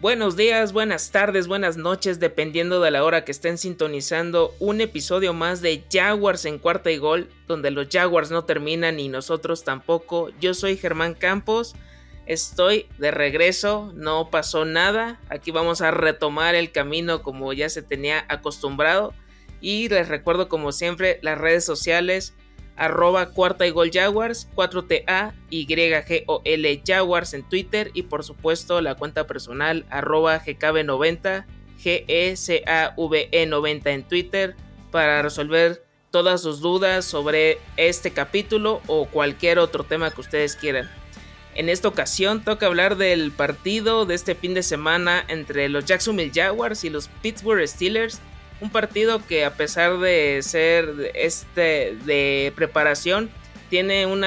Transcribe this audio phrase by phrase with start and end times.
[0.00, 5.34] Buenos días, buenas tardes, buenas noches, dependiendo de la hora que estén sintonizando un episodio
[5.34, 10.30] más de Jaguars en cuarta y gol, donde los Jaguars no terminan y nosotros tampoco.
[10.40, 11.74] Yo soy Germán Campos,
[12.24, 17.82] estoy de regreso, no pasó nada, aquí vamos a retomar el camino como ya se
[17.82, 19.12] tenía acostumbrado
[19.60, 22.32] y les recuerdo como siempre las redes sociales
[22.80, 29.26] arroba cuarta y gol Jaguars, 4TA, YGOL Jaguars en Twitter y por supuesto la cuenta
[29.26, 31.44] personal arroba GKB90,
[31.78, 34.56] GECAVE90 en Twitter
[34.90, 40.88] para resolver todas sus dudas sobre este capítulo o cualquier otro tema que ustedes quieran.
[41.54, 46.32] En esta ocasión toca hablar del partido de este fin de semana entre los Jacksonville
[46.34, 48.20] Jaguars y los Pittsburgh Steelers
[48.60, 53.30] un partido que a pesar de ser este de preparación
[53.68, 54.24] tiene un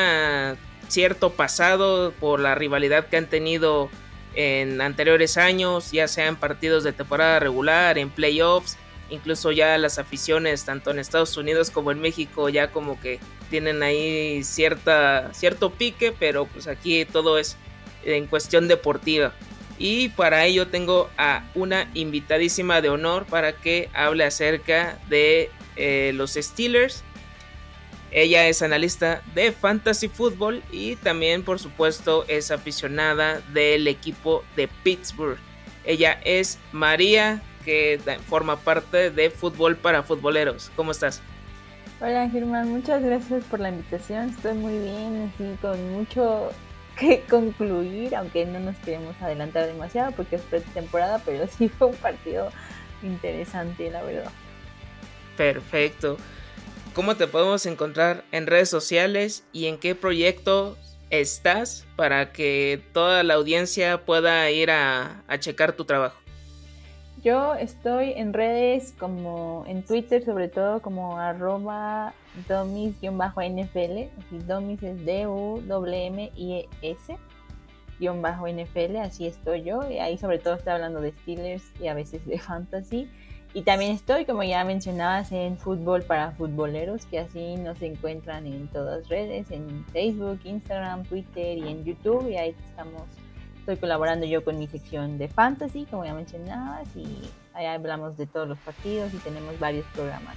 [0.88, 3.90] cierto pasado por la rivalidad que han tenido
[4.36, 8.78] en anteriores años, ya sea en partidos de temporada regular, en playoffs,
[9.10, 13.84] incluso ya las aficiones tanto en Estados Unidos como en México ya como que tienen
[13.84, 17.58] ahí cierta cierto pique, pero pues aquí todo es
[18.06, 19.34] en cuestión deportiva.
[19.78, 26.12] Y para ello tengo a una invitadísima de honor para que hable acerca de eh,
[26.14, 27.04] los Steelers.
[28.12, 34.68] Ella es analista de fantasy fútbol y también por supuesto es aficionada del equipo de
[34.68, 35.40] Pittsburgh.
[35.84, 40.72] Ella es María que forma parte de Fútbol para Futboleros.
[40.76, 41.22] ¿Cómo estás?
[42.00, 44.30] Hola Germán, muchas gracias por la invitación.
[44.30, 46.52] Estoy muy bien, así con mucho
[46.98, 51.96] que concluir, aunque no nos queremos adelantar demasiado porque es pretemporada, pero sí fue un
[51.96, 52.50] partido
[53.02, 54.32] interesante, la verdad.
[55.38, 56.18] Perfecto.
[56.94, 60.78] ¿Cómo te podemos encontrar en redes sociales y en qué proyecto
[61.10, 66.23] estás para que toda la audiencia pueda ir a, a checar tu trabajo?
[67.24, 72.14] Yo estoy en redes como en Twitter sobre todo como arroba
[72.50, 74.10] domis-nfl,
[74.46, 75.58] domis es D-U-M-I-S
[78.02, 82.26] NFL, así estoy yo, y ahí sobre todo estoy hablando de Steelers y a veces
[82.26, 83.10] de fantasy.
[83.54, 88.68] Y también estoy, como ya mencionabas, en fútbol para futboleros, que así nos encuentran en
[88.68, 93.04] todas redes, en Facebook, Instagram, Twitter y en YouTube, y ahí estamos
[93.64, 97.08] Estoy colaborando yo con mi sección de fantasy, como ya mencionabas, y
[97.54, 100.36] ahí hablamos de todos los partidos y tenemos varios programas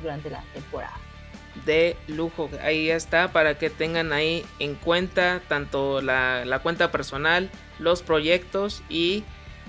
[0.00, 0.94] durante la temporada.
[1.66, 7.50] De lujo, ahí está para que tengan ahí en cuenta tanto la, la cuenta personal,
[7.80, 9.24] los proyectos y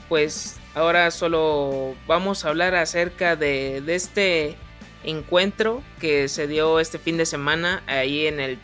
[0.07, 4.57] pues ahora solo vamos a hablar acerca de, de este
[5.03, 8.59] encuentro que se dio este fin de semana ahí en el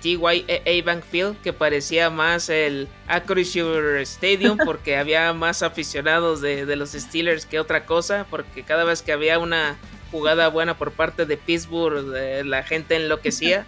[0.00, 6.92] TYA Bank Field, que parecía más el Acrisure Stadium, porque había más aficionados de, los
[6.92, 9.76] Steelers que otra cosa, porque cada vez que había una
[10.10, 12.06] jugada buena por parte de Pittsburgh,
[12.44, 13.66] la gente enloquecía,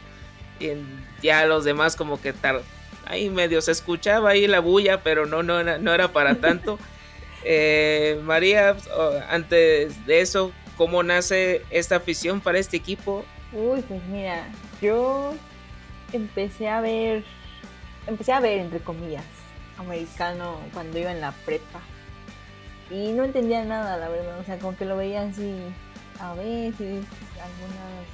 [0.58, 0.72] y
[1.22, 2.62] ya los demás como que tal,
[3.06, 6.78] ahí medio se escuchaba ahí la bulla, pero no, no, era, no era para tanto.
[7.44, 8.76] Eh, María,
[9.28, 13.24] antes de eso, ¿cómo nace esta afición para este equipo?
[13.52, 14.46] Uy, pues mira,
[14.80, 15.34] yo
[16.12, 17.24] empecé a ver,
[18.06, 19.24] empecé a ver, entre comillas,
[19.78, 21.80] americano cuando iba en la prepa.
[22.90, 24.38] Y no entendía nada, la verdad.
[24.38, 25.56] O sea, como que lo veía así
[26.20, 27.04] a veces,
[27.40, 28.06] algunas,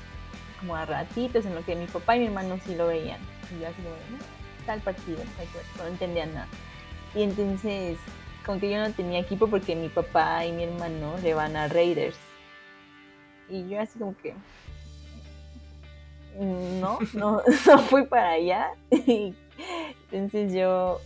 [0.61, 3.21] como a ratitos, en lo que mi papá y mi hermano sí lo veían.
[3.50, 3.97] Y yo así como,
[4.67, 5.19] tal partido,
[5.79, 6.49] no entendía nada.
[7.15, 7.99] Y entonces,
[8.45, 11.69] como que yo no tenía equipo porque mi papá y mi hermano le van a
[11.69, 12.17] Raiders.
[13.49, 14.35] Y yo así como que,
[16.38, 18.70] no, no, no fui para allá.
[20.11, 21.00] Entonces yo,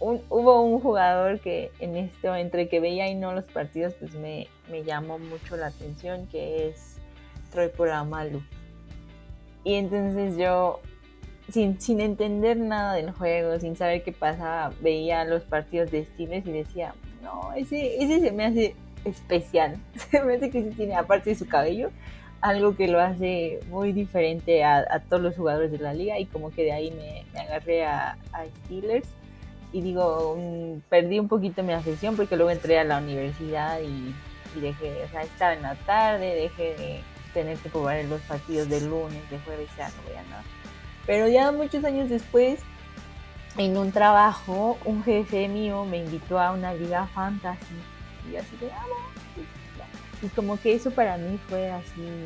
[0.00, 4.48] hubo un jugador que en esto, entre que veía y no los partidos, pues me,
[4.84, 6.96] llamó mucho la atención, que es
[7.50, 8.42] Troy Poramalu.
[9.62, 10.80] Y entonces yo,
[11.50, 16.46] sin, sin entender nada del juego, sin saber qué pasaba, veía los partidos de Steelers
[16.46, 19.78] y decía, no, ese, ese se me hace especial.
[20.10, 21.90] Se me hace que se tiene, aparte de su cabello,
[22.44, 26.50] algo que lo hace muy diferente a, todos los jugadores de la liga y como
[26.50, 28.18] que de ahí me, agarré a,
[28.66, 29.08] Steelers.
[29.72, 34.14] Y digo, mm, perdí un poquito mi afición porque luego entré a la universidad y,
[34.60, 37.00] dejé, o sea, estaba en la tarde, dejé de
[37.32, 40.44] tener que jugar los partidos de lunes, de jueves, ya no voy a nada.
[41.06, 42.60] Pero ya muchos años después,
[43.56, 47.74] en un trabajo, un jefe mío me invitó a una liga fantasy.
[48.30, 48.84] Y así de, ah,
[50.24, 52.24] y como que eso para mí fue así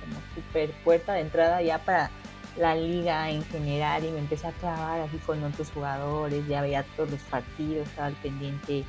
[0.00, 2.10] como súper puerta de entrada ya para
[2.56, 6.84] la liga en general y me empecé a trabajar así con otros jugadores, ya veía
[6.96, 8.84] todos los partidos, estaba al pendiente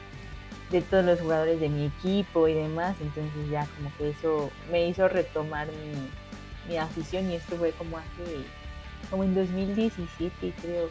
[0.70, 4.88] de todos los jugadores de mi equipo y demás, entonces ya como que eso me
[4.88, 6.10] hizo retomar mi,
[6.68, 8.44] mi afición y esto fue como hace,
[9.10, 10.90] como en 2017 creo,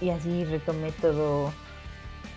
[0.00, 1.52] y así retomé todo,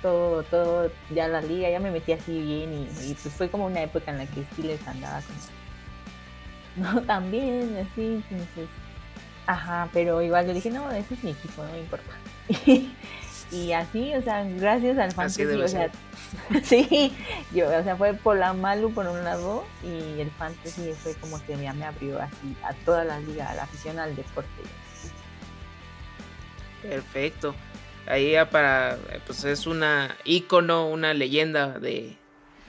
[0.06, 3.82] todo, todo, ya la liga, ya me metí así bien y, pues fue como una
[3.82, 5.20] época en la que Steelers andaba
[6.76, 8.70] como, no tan bien, así, entonces,
[9.48, 12.12] ajá, pero igual yo dije, no, ese es mi equipo, no me importa.
[13.52, 15.90] y así, o sea, gracias al fantasy, o sea,
[16.64, 17.12] sí,
[17.52, 21.44] yo, o sea, fue por la Malu por un lado y el fantasy fue como
[21.44, 24.52] que ya me abrió así a toda la liga, a la afición al deporte.
[26.84, 27.56] Perfecto.
[28.08, 32.16] Ahí para, pues es una ícono, una leyenda de,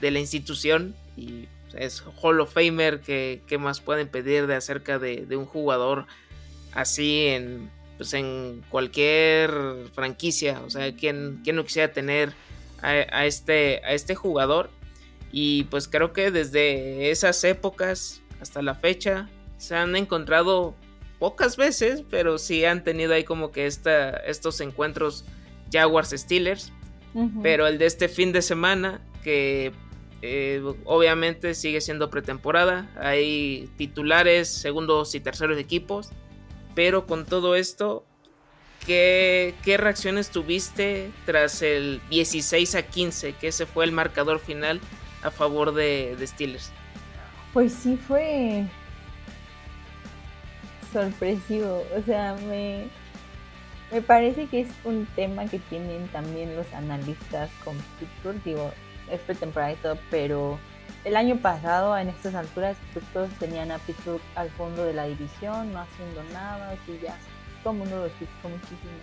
[0.01, 5.25] de la institución y es Hall of Famer que, más pueden pedir de acerca de,
[5.25, 6.07] de un jugador
[6.73, 9.51] así en, pues en cualquier
[9.93, 10.61] franquicia.
[10.65, 12.33] O sea, ¿quién, no quisiera tener
[12.81, 14.69] a, este, a este jugador?
[15.31, 20.75] Y pues creo que desde esas épocas hasta la fecha se han encontrado
[21.19, 25.25] pocas veces, pero sí han tenido ahí como que esta, estos encuentros
[25.71, 26.71] Jaguars Steelers.
[27.41, 29.73] Pero el de este fin de semana, que
[30.21, 36.11] eh, obviamente sigue siendo pretemporada, hay titulares, segundos y terceros equipos.
[36.75, 38.05] Pero con todo esto,
[38.85, 44.79] ¿qué, reacciones tuviste tras el 16 a 15, que ese fue el marcador final
[45.23, 46.71] a favor de, Steelers?
[47.53, 48.65] Pues sí fue
[50.97, 52.87] sorpresivo, o sea, me,
[53.91, 58.71] me parece que es un tema que tienen también los analistas con Pittsburgh, digo,
[59.11, 60.57] es pretemporada y todo, pero
[61.03, 65.05] el año pasado, en estas alturas, pues todos tenían a Pittsburgh al fondo de la
[65.05, 67.15] división, no haciendo nada, así ya,
[67.61, 68.97] todo el mundo los criticó muchísimo.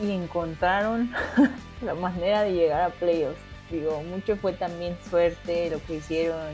[0.00, 1.12] Y encontraron
[1.82, 3.38] la manera de llegar a playoffs.
[3.70, 6.48] Digo, mucho fue también suerte lo que hicieron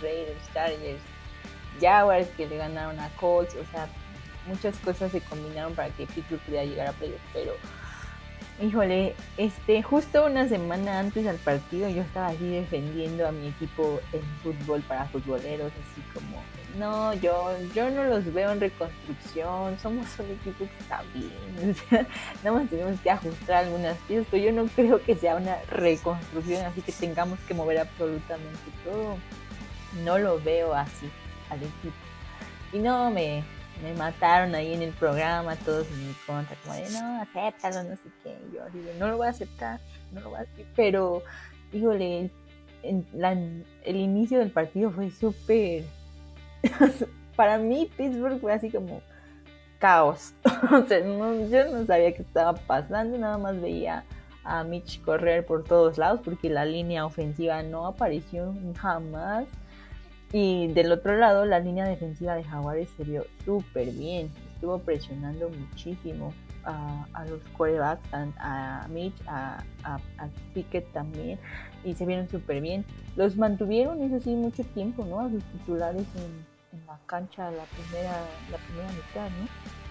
[0.00, 1.00] Raiders, Chargers,
[1.80, 3.88] Jaguars que le ganaron a Colts, o sea,
[4.46, 7.52] muchas cosas se combinaron para que Pittsburgh pudiera llegar a playoffs, pero
[8.60, 13.98] Híjole, este, justo una semana antes del partido yo estaba así defendiendo a mi equipo
[14.12, 16.40] en fútbol para futboleros, así como,
[16.78, 21.88] no, yo, yo no los veo en reconstrucción, somos un equipo que está bien, o
[21.88, 22.06] sea,
[22.44, 26.64] nada más tenemos que ajustar algunas piezas, pero yo no creo que sea una reconstrucción,
[26.64, 29.16] así que tengamos que mover absolutamente todo.
[30.04, 31.10] No lo veo así
[32.72, 33.44] Y no, me,
[33.82, 37.96] me mataron ahí en el programa, todos en mi contra, como de no, acéptalo, no
[37.96, 38.36] sé qué.
[38.52, 39.80] yo digo, no lo voy a aceptar,
[40.12, 40.66] no lo voy a aceptar.
[40.76, 41.22] Pero,
[41.72, 42.30] híjole,
[42.82, 45.84] el inicio del partido fue súper.
[47.36, 49.02] Para mí, Pittsburgh fue así como
[49.78, 50.32] caos.
[50.88, 54.04] yo no sabía qué estaba pasando, nada más veía
[54.44, 59.46] a Mitch correr por todos lados porque la línea ofensiva no apareció jamás.
[60.32, 64.30] Y del otro lado, la línea defensiva de Jaguares se vio súper bien.
[64.54, 66.32] Estuvo presionando muchísimo
[66.64, 69.98] a, los quarterbacks, a, Mitch, a, a,
[70.54, 71.38] Pickett también.
[71.84, 72.84] Y se vieron súper bien.
[73.16, 75.20] Los mantuvieron, eso sí, mucho tiempo, ¿no?
[75.20, 78.12] A los titulares en, en la cancha la primera,
[78.50, 79.81] la primera mitad, ¿no?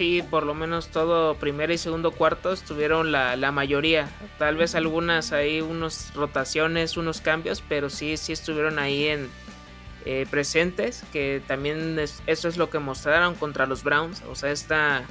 [0.00, 4.08] Sí, por lo menos todo primero y segundo cuarto estuvieron la, la mayoría.
[4.38, 9.28] Tal vez algunas ahí, unas rotaciones, unos cambios, pero sí, sí estuvieron ahí en
[10.06, 11.04] eh, presentes.
[11.12, 14.22] Que también eso es lo que mostraron contra los Browns.
[14.30, 15.02] O sea, esta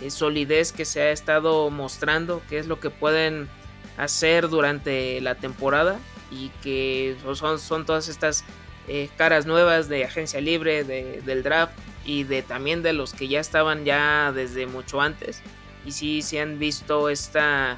[0.00, 3.48] eh, solidez que se ha estado mostrando, que es lo que pueden
[3.96, 5.98] hacer durante la temporada.
[6.30, 8.44] Y que son, son todas estas
[8.92, 13.28] eh, caras nuevas de agencia libre, de, del draft y de también de los que
[13.28, 15.42] ya estaban ya desde mucho antes.
[15.86, 17.76] Y sí, se han visto esta,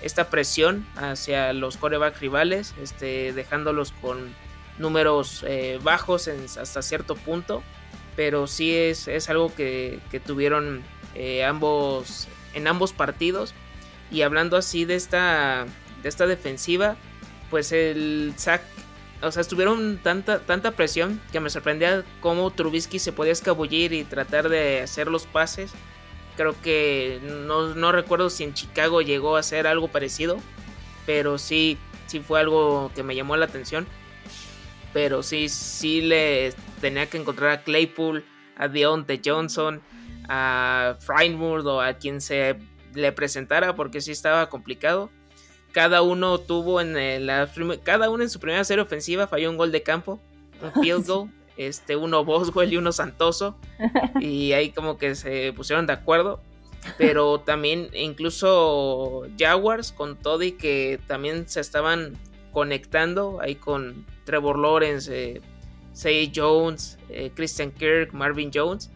[0.00, 4.32] esta presión hacia los coreback rivales, este, dejándolos con
[4.78, 7.64] números eh, bajos hasta cierto punto.
[8.14, 10.84] Pero sí es, es algo que, tuvieron
[11.16, 13.54] eh, ambos en ambos partidos.
[14.12, 15.66] Y hablando así de esta,
[16.04, 16.94] de esta defensiva,
[17.50, 18.62] pues el sack
[19.24, 24.04] o sea, estuvieron tanta, tanta presión que me sorprendía cómo Trubisky se podía escabullir y
[24.04, 25.72] tratar de hacer los pases.
[26.36, 30.38] Creo que no, recuerdo si en Chicago llegó a hacer algo parecido,
[31.06, 33.86] pero sí, sí fue algo que me llamó la atención.
[34.92, 38.24] Pero sí, sí le tenía que encontrar a Claypool,
[38.56, 39.80] a Deontay Johnson,
[40.28, 42.56] a Freinmurd o a quien se
[42.94, 45.10] le presentara porque sí estaba complicado
[45.74, 47.50] cada uno tuvo en la
[47.82, 50.20] cada uno en su primera serie ofensiva falló un gol de campo,
[50.62, 53.56] un field goal, este uno Boswell y uno Santoso
[54.20, 56.40] y ahí como que se pusieron de acuerdo.
[56.98, 62.16] Pero también incluso Jaguars con Toddy que también se estaban
[62.52, 65.40] conectando ahí con Trevor Lawrence,
[66.04, 68.90] eh, Jones, eh, Christian Kirk, Marvin Jones.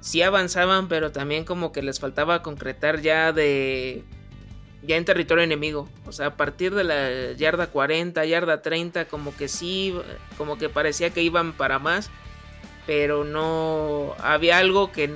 [0.00, 4.02] Sí avanzaban, pero también como que les faltaba concretar ya de
[4.82, 5.88] ya en territorio enemigo.
[6.06, 9.94] O sea, a partir de la yarda 40, yarda 30, como que sí,
[10.38, 12.10] como que parecía que iban para más,
[12.86, 15.10] pero no había algo que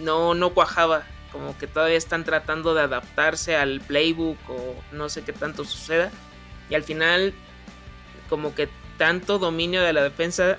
[0.00, 1.04] no, no cuajaba.
[1.32, 6.10] Como que todavía están tratando de adaptarse al playbook o no sé qué tanto suceda.
[6.68, 7.32] Y al final,
[8.28, 10.58] como que tanto dominio de la defensa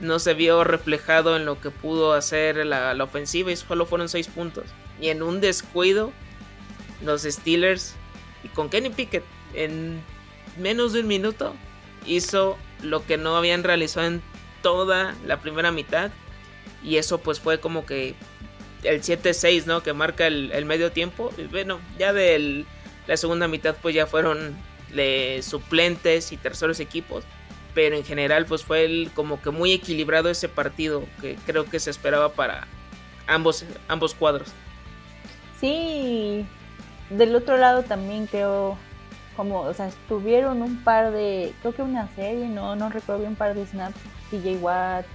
[0.00, 4.08] no se vio reflejado en lo que pudo hacer la, la ofensiva y solo fueron
[4.08, 4.64] 6 puntos.
[5.00, 6.12] Y en un descuido
[7.02, 7.94] los Steelers
[8.42, 9.24] y con Kenny Pickett
[9.54, 10.02] en
[10.58, 11.54] menos de un minuto
[12.06, 14.22] hizo lo que no habían realizado en
[14.62, 16.10] toda la primera mitad
[16.82, 18.14] y eso pues fue como que
[18.82, 21.32] el 7-6 no que marca el, medio tiempo.
[21.36, 22.64] Y bueno ya de
[23.06, 24.56] la segunda mitad pues ya fueron
[24.94, 27.24] de suplentes y terceros equipos
[27.74, 31.90] pero en general pues fue como que muy equilibrado ese partido que creo que se
[31.90, 32.66] esperaba para
[33.26, 34.48] ambos ambos cuadros.
[35.60, 36.46] Sí
[37.10, 38.76] del otro lado también creo,
[39.36, 43.36] como, o sea, estuvieron un par de, creo que una serie, no, no recuerdo un
[43.36, 43.98] par de snaps,
[44.30, 45.06] TJ Watt,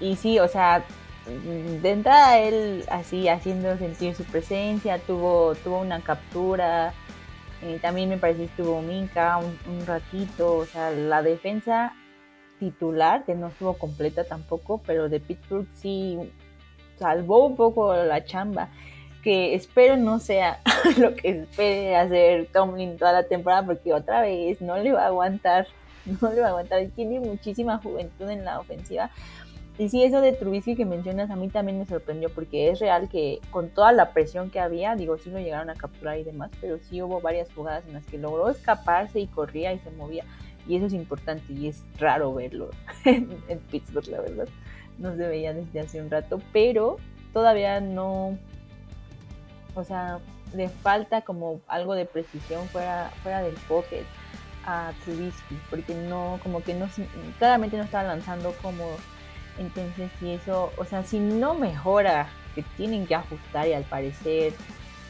[0.00, 0.84] y sí, o sea,
[1.26, 6.92] de entrada él así haciendo sentir su presencia, tuvo, tuvo una captura,
[7.82, 11.92] también me parece que estuvo Minka un, un, ratito, o sea, la defensa
[12.58, 16.18] titular, que no estuvo completa tampoco, pero de Pittsburgh sí
[16.98, 18.68] salvó un poco la chamba
[19.22, 20.60] que espero no sea
[20.98, 25.06] lo que espere hacer Tomlin toda la temporada, porque otra vez no le va a
[25.06, 25.66] aguantar,
[26.20, 26.86] no le va a aguantar.
[26.94, 29.10] Tiene muchísima juventud en la ofensiva.
[29.78, 33.08] Y sí, eso de Trubisky que mencionas a mí también me sorprendió, porque es real
[33.08, 36.50] que con toda la presión que había, digo, sí lo llegaron a capturar y demás,
[36.60, 40.24] pero sí hubo varias jugadas en las que logró escaparse y corría y se movía.
[40.68, 42.68] Y eso es importante y es raro verlo
[43.06, 44.48] en, en Pittsburgh, la verdad.
[44.98, 46.98] No se veía desde hace un rato, pero
[47.32, 48.36] todavía no,
[49.80, 50.18] o sea,
[50.54, 54.04] le falta como algo de precisión fuera, fuera del pocket
[54.66, 56.88] a Trubisky, porque no, como que no,
[57.38, 58.96] claramente no estaba lanzando como,
[59.58, 64.52] entonces si eso, o sea, si no mejora, que tienen que ajustar y al parecer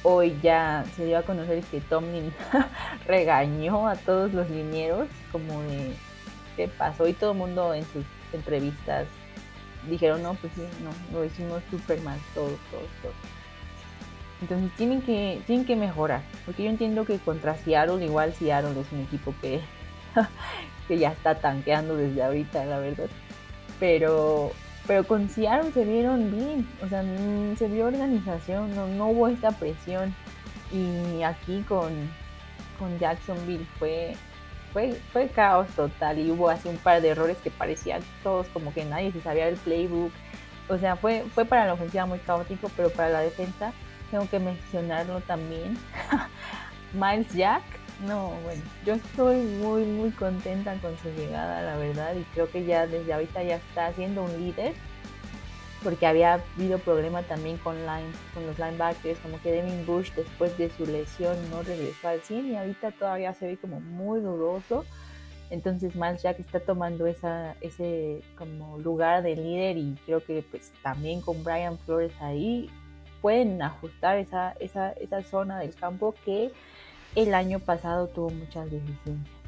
[0.03, 2.33] hoy ya se dio a conocer que Tomlin
[3.07, 5.95] regañó a todos los linieros, como de,
[6.57, 7.07] ¿qué pasó?
[7.07, 9.07] Y todo el mundo en sus entrevistas
[9.89, 13.40] dijeron, no, pues sí, no, lo hicimos súper mal, todos, todos, todos.
[14.41, 16.23] Entonces tienen que, tienen que mejorar.
[16.47, 19.61] Porque yo entiendo que contra Seattle, igual Seattle es un equipo que,
[20.89, 23.09] que ya está tanqueando desde ahorita, la verdad.
[23.79, 24.53] Pero,
[24.87, 26.69] pero con Seattle se vieron bien.
[26.83, 30.15] O sea, mm, se vio organización, no, no hubo esta presión.
[30.73, 31.93] Y aquí con,
[32.79, 34.15] con Jacksonville fue,
[34.73, 36.19] fue, fue caos total.
[36.19, 39.49] Y hubo así un par de errores que parecían todos como que nadie se sabía
[39.49, 40.13] el playbook.
[40.71, 43.73] O sea, fue, fue para la ofensiva muy caótico, pero para la defensa
[44.11, 45.77] tengo que mencionarlo también.
[46.93, 47.63] Miles Jack,
[48.07, 52.65] no, bueno, yo estoy muy, muy contenta con su llegada, la verdad, y creo que
[52.65, 54.75] ya desde ahorita ya está siendo un líder,
[55.83, 60.57] porque había habido problema también con, line, con los linebackers, como que Devin Bush después
[60.59, 64.85] de su lesión no regresó al 100 y ahorita todavía se ve como muy dudoso.
[65.49, 70.73] Entonces Miles Jack está tomando esa, ese como lugar de líder y creo que pues
[70.83, 72.71] también con Brian Flores ahí
[73.21, 76.51] pueden ajustar esa, esa, esa zona del campo que
[77.15, 79.41] el año pasado tuvo muchas deficiencias.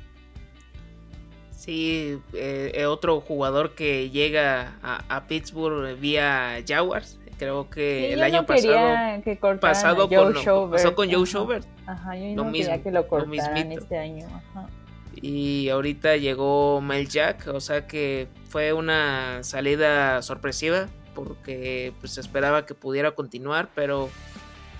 [1.50, 8.44] Sí, eh, eh, otro jugador que llega a, Pittsburgh vía Jaguars, creo que el año
[8.44, 10.34] pasado que pasado con,
[10.70, 11.64] pasó con Joe Schobert.
[11.86, 14.26] Ajá, yo no quería que lo cortaran este año.
[14.26, 14.68] Ajá.
[15.14, 22.66] Y ahorita llegó Mel Jack, o sea que fue una salida sorpresiva porque pues esperaba
[22.66, 24.08] que pudiera continuar, pero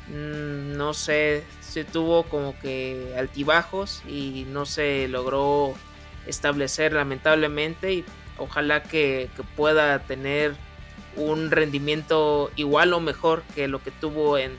[0.08, 5.74] mm, no sé, se tuvo como que altibajos y no se logró
[6.26, 8.04] establecer lamentablemente y
[8.38, 10.54] ojalá que, pueda tener
[11.16, 14.52] un rendimiento igual o mejor que lo que tuvo en,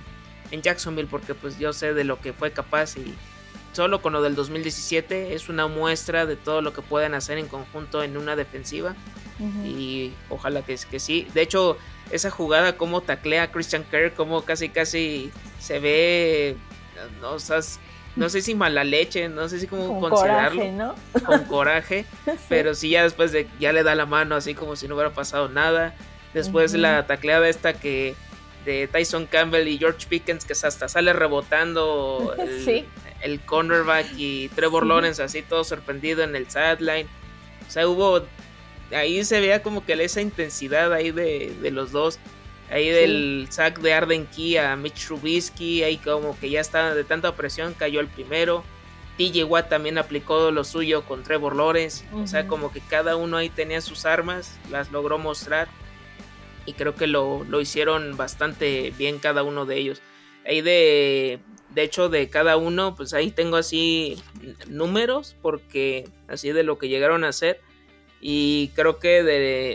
[0.51, 3.15] en Jacksonville porque pues yo sé de lo que fue capaz y
[3.71, 7.47] solo con lo del 2017 es una muestra de todo lo que pueden hacer en
[7.47, 8.95] conjunto en una defensiva
[9.39, 11.27] y ojalá que, que sí.
[11.33, 11.77] De hecho,
[12.11, 16.55] esa jugada como taclea a Christian Kirk, como casi casi se ve,
[17.21, 17.39] no,
[18.15, 20.61] no sé si mala leche, no sé si cómo con considerarlo.
[20.61, 20.95] Coraje, ¿no?
[21.25, 22.05] Con coraje,
[22.49, 25.11] pero sí ya después de ya le da la mano así como si no hubiera
[25.11, 25.95] pasado nada.
[26.33, 28.15] Después la tacleada esta que
[28.65, 32.35] de Tyson Campbell y George Pickens, que hasta sale rebotando
[33.21, 37.07] el, cornerback y Trevor Lawrence así todo sorprendido en el sideline.
[37.67, 38.23] O sea, hubo,
[38.95, 42.19] ahí se veía como que esa intensidad ahí de, los dos.
[42.69, 47.03] Ahí del sack de Arden Key a Mitch Trubisky, ahí como que ya estaba de
[47.03, 48.63] tanta presión, cayó el primero.
[49.17, 52.03] TJ Watt también aplicó lo suyo con Trevor Lawrence.
[52.13, 55.67] O sea, como que cada uno ahí tenía sus armas, las logró mostrar
[56.65, 60.01] y creo que lo, hicieron bastante bien cada uno de ellos.
[60.45, 64.21] Ahí de, de hecho de cada uno, pues ahí tengo así
[64.67, 67.61] números porque así de lo que llegaron a hacer.
[68.25, 69.21] Y creo que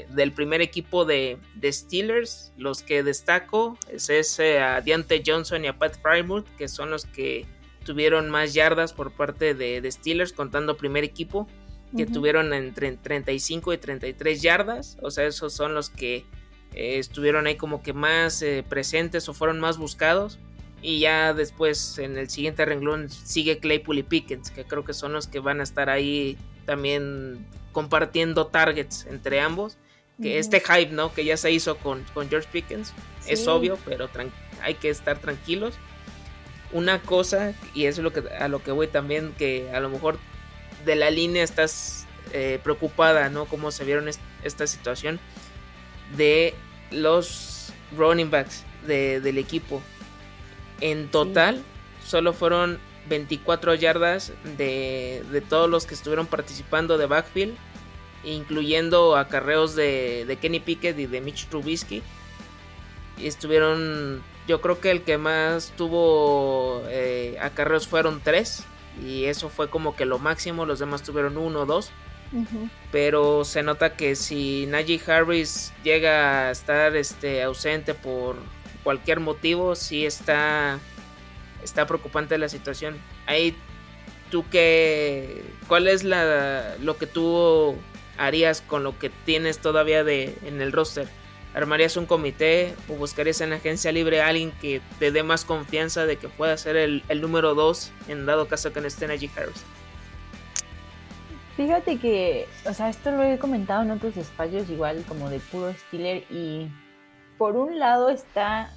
[0.08, 5.78] del primer equipo de, Steelers, los que destaco es ese a Deontay Johnson y a
[5.78, 7.44] Pat Frymouth, que son los que
[7.84, 11.46] tuvieron más yardas por parte de, de Steelers, contando primer equipo,
[11.94, 14.96] que tuvieron entre 35 y 33 yardas.
[15.02, 16.24] O sea, esos son los que
[16.72, 20.38] eh, estuvieron ahí como que más eh, presentes o fueron más buscados.
[20.80, 25.12] Y ya después en el siguiente renglón sigue Claypool y Pickens, que creo que son
[25.12, 26.38] los que van a estar ahí
[26.68, 29.78] también compartiendo targets entre ambos.
[30.20, 31.14] Que este hype, ¿no?
[31.14, 32.92] Que ya se hizo con, con George Pickens,
[33.28, 34.10] es obvio, pero
[34.60, 35.74] hay que estar tranquilos.
[36.72, 39.88] Una cosa, y eso es lo que, a lo que voy también, que a lo
[39.88, 40.18] mejor
[40.84, 43.44] de la línea estás eh, preocupada, ¿no?
[43.44, 44.10] Cómo se vieron
[44.42, 45.20] esta situación
[46.16, 46.52] de
[46.90, 49.80] los running backs del equipo.
[50.80, 51.62] En total,
[52.04, 57.56] solo fueron 24 yardas de, de, todos los que estuvieron participando de backfield,
[58.24, 62.02] incluyendo acarreos de, de Kenny Pickett y de Mitch Trubisky.
[63.16, 68.64] Y estuvieron, yo creo que el que más tuvo eh, acarreos fueron 3,
[69.04, 71.90] y eso fue como que lo máximo, los demás tuvieron 1 o 2.
[72.92, 78.36] Pero se nota que si Najee Harris llega a estar este, ausente por
[78.84, 80.78] cualquier motivo, sí está,
[81.68, 82.96] está preocupante la situación.
[83.26, 83.56] Ahí,
[84.30, 85.42] ¿tú qué?
[85.68, 87.76] ¿Cuál es la, lo que tú
[88.16, 91.06] harías con lo que tienes todavía de, en el roster?
[91.54, 95.44] ¿Armarías un comité o buscarías en la agencia libre a alguien que te dé más
[95.44, 99.30] confianza de que pueda ser el, número 2 en dado caso que no esté Najee
[99.34, 99.64] Harris?
[101.56, 105.72] Fíjate que, o sea, esto lo he comentado en otros espacios igual como de puro
[105.72, 106.68] Steeler y
[107.36, 108.72] por un lado está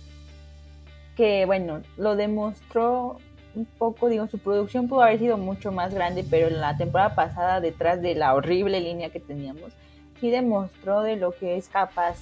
[1.16, 3.18] que, bueno, lo demostró
[3.54, 7.16] un poco, digo, su producción pudo haber sido mucho más grande, pero en la temporada
[7.16, 9.74] pasada, detrás de la horrible línea que teníamos,
[10.20, 12.18] sí demostró de lo que es capaz,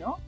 [0.00, 0.18] ¿no?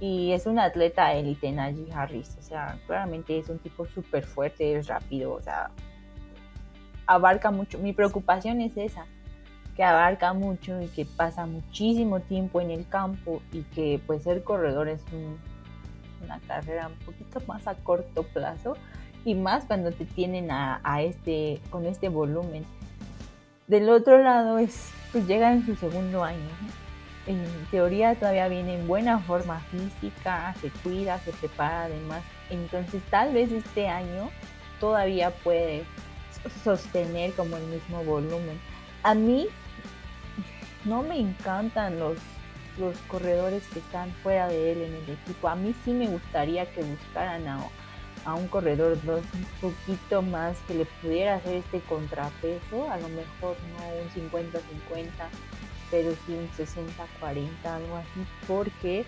[0.00, 4.74] Y es un atleta élite, Najee Harris, o sea, claramente es un tipo súper fuerte,
[4.74, 5.70] es rápido, o sea,
[7.06, 7.78] abarca mucho.
[7.78, 9.06] Mi preocupación es esa,
[9.76, 14.42] que abarca mucho y que pasa muchísimo tiempo en el campo y que pues ser
[14.42, 15.02] corredor es
[16.24, 18.76] una carrera un poquito más a corto plazo
[19.24, 22.64] y más cuando te tienen a, este con este volumen.
[23.66, 26.38] Del otro lado es pues llega en su segundo año.
[27.26, 32.22] En teoría todavía viene en buena forma física, se cuida, se prepara además.
[32.50, 34.30] Entonces tal vez este año
[34.78, 35.84] todavía puede
[36.62, 38.60] sostener como el mismo volumen.
[39.02, 39.48] A mí
[40.84, 42.18] no me encantan los,
[42.78, 45.48] los corredores que están fuera de él en el equipo.
[45.48, 50.74] A mí sí me gustaría que buscaran a, un corredor dos un poquito más que
[50.74, 54.60] le pudiera hacer este contrapeso, a lo mejor no un 50-50,
[55.90, 59.04] pero sí un 60-40, algo así, porque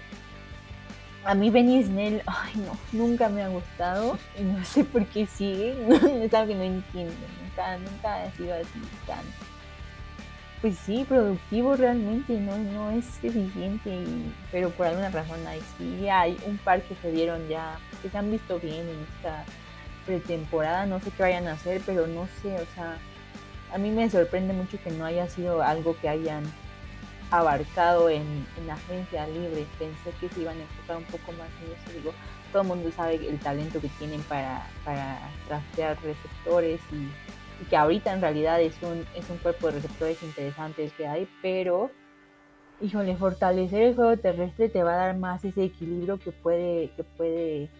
[1.24, 5.26] a mí Benny Snell, ay no, nunca me ha gustado y no sé por qué
[5.26, 5.74] sigue,
[6.24, 9.24] es algo que no entiendo, nunca, nunca ha sido así tan,
[10.66, 14.04] pues sí, productivo realmente, no, no es eficiente,
[14.50, 18.18] pero por alguna razón hay, sí hay un par que se dieron ya, que se
[18.18, 19.44] han visto bien en esta
[20.06, 22.98] pretemporada, no sé qué vayan a hacer, pero no sé, o sea,
[23.72, 26.42] a mí me sorprende mucho que no haya sido algo que hayan
[27.30, 28.24] abarcado en,
[28.60, 29.66] en agencia libre.
[29.78, 31.96] Pensé que se iban a enfocar un poco más en eso.
[31.96, 32.12] Digo,
[32.50, 35.20] todo el mundo sabe el talento que tienen para, para
[36.02, 37.08] receptores y,
[37.64, 41.90] que ahorita en realidad es un, es un cuerpo de receptores interesantes que hay, pero
[42.80, 47.04] híjole, fortalecer el juego terrestre te va a dar más ese equilibrio que puede, que
[47.04, 47.70] puede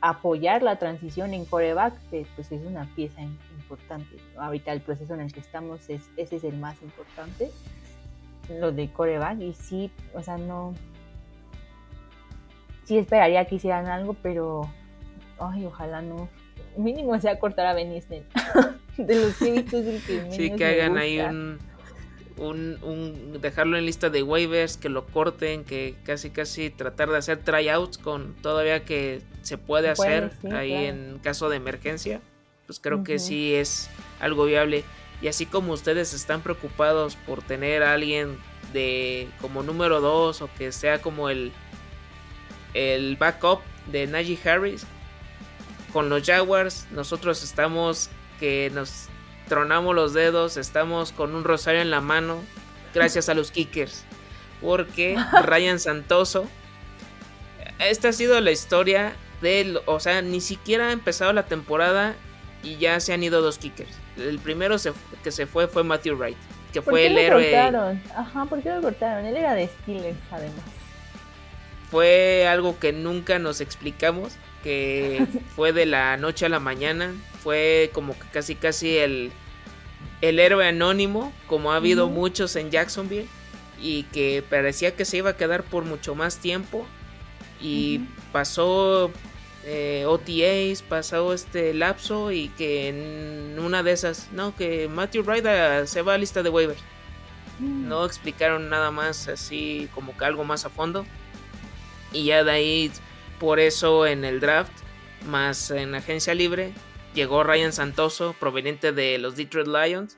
[0.00, 4.16] apoyar la transición en coreback, que pues es una pieza importante.
[4.36, 7.50] Ahorita el proceso en el que estamos es, ese es el más importante
[8.48, 10.74] lo de coreback y sí, o sea, no.
[12.84, 14.68] Sí esperaría que hicieran algo, pero.
[15.38, 16.28] Ay, ojalá no.
[16.76, 18.24] Mínimo sea cortar a Benisne.
[18.98, 21.58] de los que he visto es el que Sí, que hagan ahí un,
[22.36, 27.38] un, dejarlo en lista de waivers, que lo corten, que casi casi tratar de hacer
[27.38, 32.20] tryouts con todavía que se puede hacer ahí en caso de emergencia,
[32.66, 33.88] pues creo que sí es
[34.20, 34.84] algo viable.
[35.22, 38.36] Y así como ustedes están preocupados por tener a alguien
[38.72, 41.52] de como número 2 o que sea como el,
[42.74, 44.86] el backup de Najee Harris,
[45.92, 49.08] con los Jaguars nosotros estamos que nos
[49.48, 52.42] tronamos los dedos, estamos con un rosario en la mano,
[52.94, 54.04] gracias a los kickers.
[54.60, 56.48] Porque Ryan Santoso,
[57.78, 62.14] esta ha sido la historia de, o sea, ni siquiera ha empezado la temporada
[62.62, 63.90] y ya se han ido dos kickers.
[64.16, 64.76] El primero
[65.22, 66.38] que se fue fue Matthew Wright,
[66.72, 67.50] que fue el héroe.
[67.50, 68.02] Cortaron?
[68.16, 69.26] Ajá, ¿por qué lo cortaron?
[69.26, 70.64] Él era de Steelers, además.
[71.90, 77.12] Fue algo que nunca nos explicamos, que fue de la noche a la mañana
[77.44, 79.30] fue como que casi casi el,
[80.22, 83.28] el héroe anónimo, como ha habido muchos en Jacksonville,
[83.80, 86.86] y que parecía que se iba a quedar por mucho más tiempo.
[87.60, 88.00] Y
[88.32, 89.12] pasó
[89.64, 95.86] eh, OTAs, pasó este lapso y que en una de esas, no, que Matthew Ryder
[95.86, 96.80] se va a lista de waivers.
[97.58, 97.88] Mm.
[97.88, 101.04] No explicaron nada más así como que algo más a fondo.
[102.10, 102.92] Y ya de ahí,
[103.38, 104.72] por eso en el draft,
[105.26, 106.72] más en agencia libre,
[107.14, 110.16] llegó Ryan Santoso, proveniente de los Detroit Lions,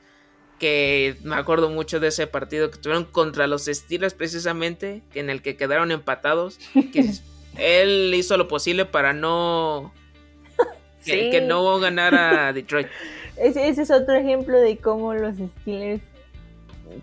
[0.59, 5.43] que me acuerdo mucho de ese partido que tuvieron contra los Steelers precisamente, en el
[5.43, 6.59] que quedaron empatados,
[6.93, 7.11] que
[7.59, 9.93] él hizo lo posible para no
[11.05, 12.89] que, no ganara Detroit.
[13.37, 16.01] Ese, ese, es otro ejemplo de cómo los Steelers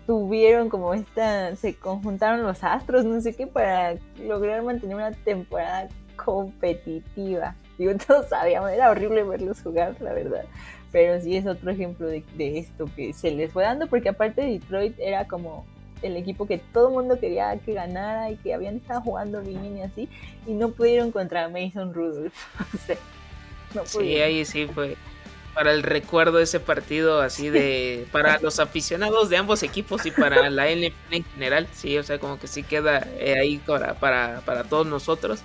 [0.06, 5.88] tuvieron como esta, se conjuntaron los astros, no sé qué, para lograr mantener una temporada
[6.16, 7.54] competitiva.
[7.78, 10.44] Digo, todos sabíamos, era horrible verlos jugar, la verdad.
[10.92, 14.94] Pero sí es otro ejemplo de, esto que se les fue dando, porque aparte Detroit
[14.98, 15.66] era como
[16.02, 19.78] el equipo que todo el mundo quería que ganara y que habían estado jugando bien
[19.78, 20.08] y así,
[20.46, 22.34] y no pudieron contra Mason Rudolph.
[23.86, 24.96] Sí, ahí sí fue
[25.54, 30.10] para el recuerdo de ese partido, así de para los aficionados de ambos equipos y
[30.10, 33.94] para la NFL en general, sí, o sea, como que sí queda eh, ahí para,
[33.94, 35.40] para, para todos nosotros.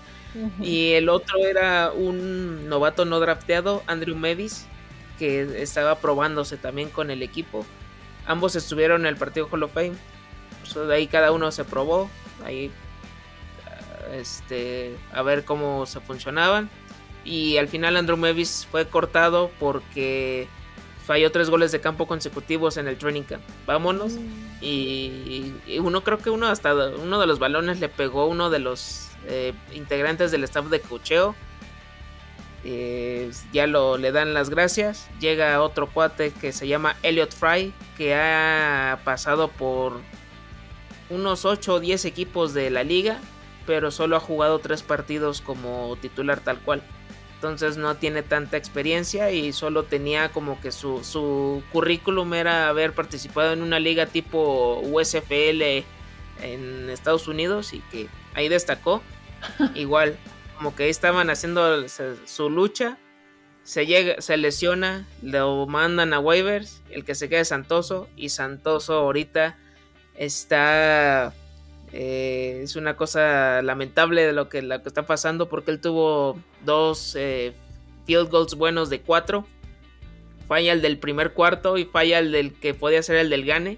[0.61, 4.67] Y el otro era un novato no drafteado, Andrew Mevis,
[5.17, 7.65] que estaba probándose también con el equipo.
[8.27, 9.93] Ambos estuvieron en el partido Hall of Fame.
[10.61, 12.11] Pues, de ahí cada uno se probó.
[12.45, 12.71] Ahí
[14.13, 16.69] este, a ver cómo se funcionaban.
[17.29, 20.47] Y al final Andrew Mevis fue cortado porque
[21.05, 23.43] falló tres goles de campo consecutivos en el training camp.
[23.67, 24.13] Vámonos.
[24.13, 24.57] Mm.
[24.61, 28.57] Y, y, uno creo que uno hasta uno de los balones le pegó uno de
[28.57, 31.35] los eh, integrantes del staff de cocheo.
[32.63, 35.07] Eh, ya lo le dan las gracias.
[35.19, 40.01] Llega otro cuate que se llama Elliot Fry, que ha pasado por
[41.11, 43.19] unos 8 o 10 equipos de la liga,
[43.67, 46.81] pero solo ha jugado 3 partidos como titular tal cual.
[47.39, 52.91] Entonces no tiene tanta experiencia y solo tenía como que su, su currículum era haber
[52.91, 55.85] participado en una liga tipo USFL
[56.41, 59.01] en Estados Unidos y que ahí destacó.
[59.73, 60.17] Igual,
[60.57, 62.97] como que ahí estaban haciendo su lucha.
[63.63, 66.81] Se, llega, se lesiona, lo mandan a waivers.
[66.89, 68.09] El que se queda es Santoso.
[68.17, 69.57] Y Santoso ahorita
[70.13, 71.33] está.
[71.91, 76.39] Eh, es una cosa lamentable de lo que, lo que está pasando porque él tuvo
[76.63, 77.53] dos eh,
[78.05, 79.45] field goals buenos de cuatro.
[80.47, 83.77] Falla el del primer cuarto y falla el del que podía ser el del gane.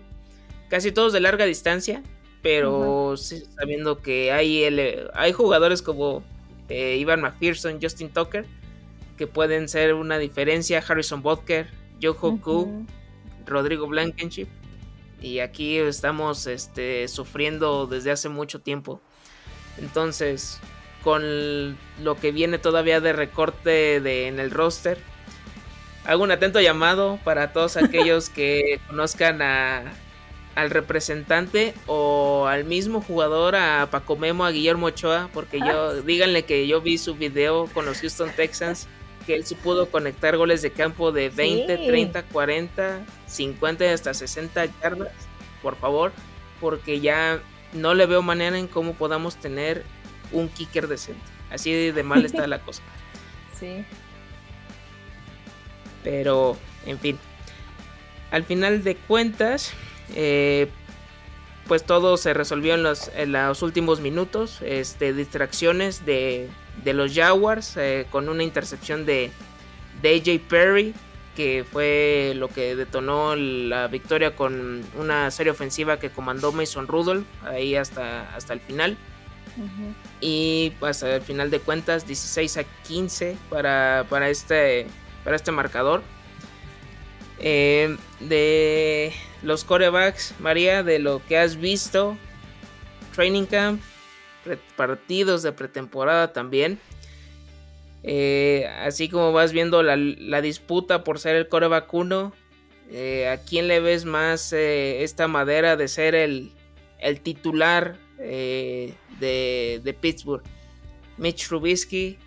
[0.70, 2.02] Casi todos de larga distancia
[2.42, 4.66] pero sabiendo que hay,
[5.14, 6.24] hay jugadores como
[6.70, 8.46] eh, Ivan McPherson, Justin Tucker,
[9.18, 11.68] que pueden ser una diferencia, Harrison Butker,
[12.02, 12.86] Joe Hoku,
[13.46, 14.48] Rodrigo Blankenship,
[15.22, 19.00] y aquí estamos este, sufriendo desde hace mucho tiempo.
[19.78, 20.60] Entonces,
[21.04, 24.98] con lo que viene todavía de recorte de, en el roster,
[26.06, 29.94] hago un atento llamado para todos aquellos que conozcan a
[30.56, 35.94] al representante o al mismo jugador, a Paco Memo, a Guillermo Ochoa, porque yo, ah.
[36.06, 38.88] díganle que yo vi su video con los Houston Texans,
[39.22, 44.14] que él se pudo conectar goles de campo de 20, 30, 40, 50 y hasta
[44.14, 45.14] 60 yardas,
[45.62, 46.12] por favor,
[46.60, 47.42] porque ya
[47.74, 49.84] no le veo manera en cómo podamos tener
[50.32, 51.22] un kicker decente.
[51.50, 52.82] Así de mal está la cosa.
[53.60, 53.86] Sí.
[56.04, 56.58] Pero,
[56.88, 57.20] en fin.
[58.32, 59.72] Al final de cuentas,
[60.16, 60.68] eh,
[61.68, 64.60] pues todo se resolvió en los, en los últimos minutos.
[64.64, 66.50] Este, distracciones de,
[66.84, 69.32] de los Jaguars eh, con una intercepción de,
[70.02, 70.94] de AJ Perry
[71.36, 77.26] que fue lo que detonó la victoria con una serie ofensiva que comandó Mason Rudolph
[77.46, 78.98] ahí hasta, hasta el final.
[80.20, 84.88] Y pues al final de cuentas 16 a 15 para, para, este,
[85.24, 86.04] para este marcador.
[87.40, 92.18] Eh, de los corebacks, María, de lo que has visto,
[93.16, 93.82] training camp,
[94.76, 96.80] partidos de pretemporada también.
[98.04, 102.34] Eh, así como vas viendo la, disputa por ser el coreback 1,
[102.92, 106.52] eh, ¿a quién le ves más esta madera de ser el,
[107.00, 110.44] el titular de, de, Pittsburgh?
[111.18, 112.18] ¿Mitch Trubisky,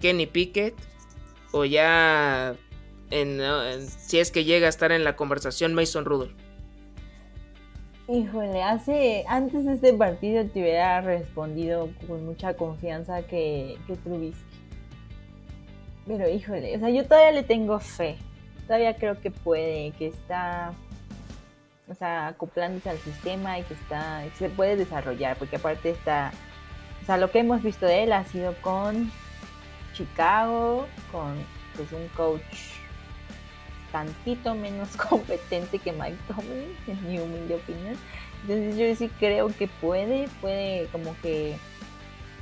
[0.00, 0.74] Kenny Pickett
[1.52, 2.56] o ya
[3.88, 6.34] si es que llega a estar en la conversación Mason Rudolph.
[8.06, 14.44] Híjole, hace antes de este partido te hubiera respondido con mucha confianza que, que Trubisky.
[16.06, 18.18] Pero híjole, o sea, yo todavía le tengo fe.
[18.66, 20.74] Todavía creo que puede, que está,
[21.88, 26.30] o sea, acoplándose al sistema y que está, se puede desarrollar, porque aparte está,
[27.02, 29.10] o sea, lo que hemos visto de él ha sido con
[29.94, 31.36] Chicago, con
[31.74, 32.73] pues un coach
[33.94, 37.96] tantito menos competente que Mike Tomlin, en mi humilde opinión.
[38.42, 41.56] Entonces yo sí creo que puede, puede como que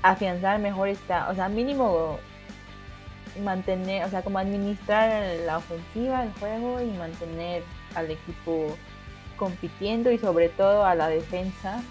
[0.00, 2.18] afianzar mejor esta, o sea, mínimo
[3.42, 7.62] mantener, o sea, como administrar la ofensiva, el juego y mantener
[7.94, 8.74] al equipo
[9.36, 11.82] compitiendo y sobre todo a la defensa,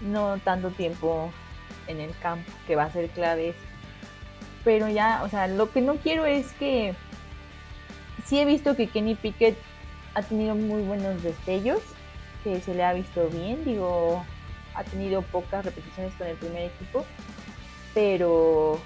[0.00, 1.30] no tanto tiempo
[1.86, 3.54] en el campo, que va a ser clave.
[4.64, 6.94] Pero ya, o sea, lo que no quiero es que
[8.24, 9.56] sí he visto que Kenny Pickett
[10.14, 11.80] ha tenido muy buenos destellos,
[12.44, 14.24] que se le ha visto bien, digo,
[14.74, 17.04] ha tenido pocas repeticiones con el primer equipo,
[17.94, 18.80] pero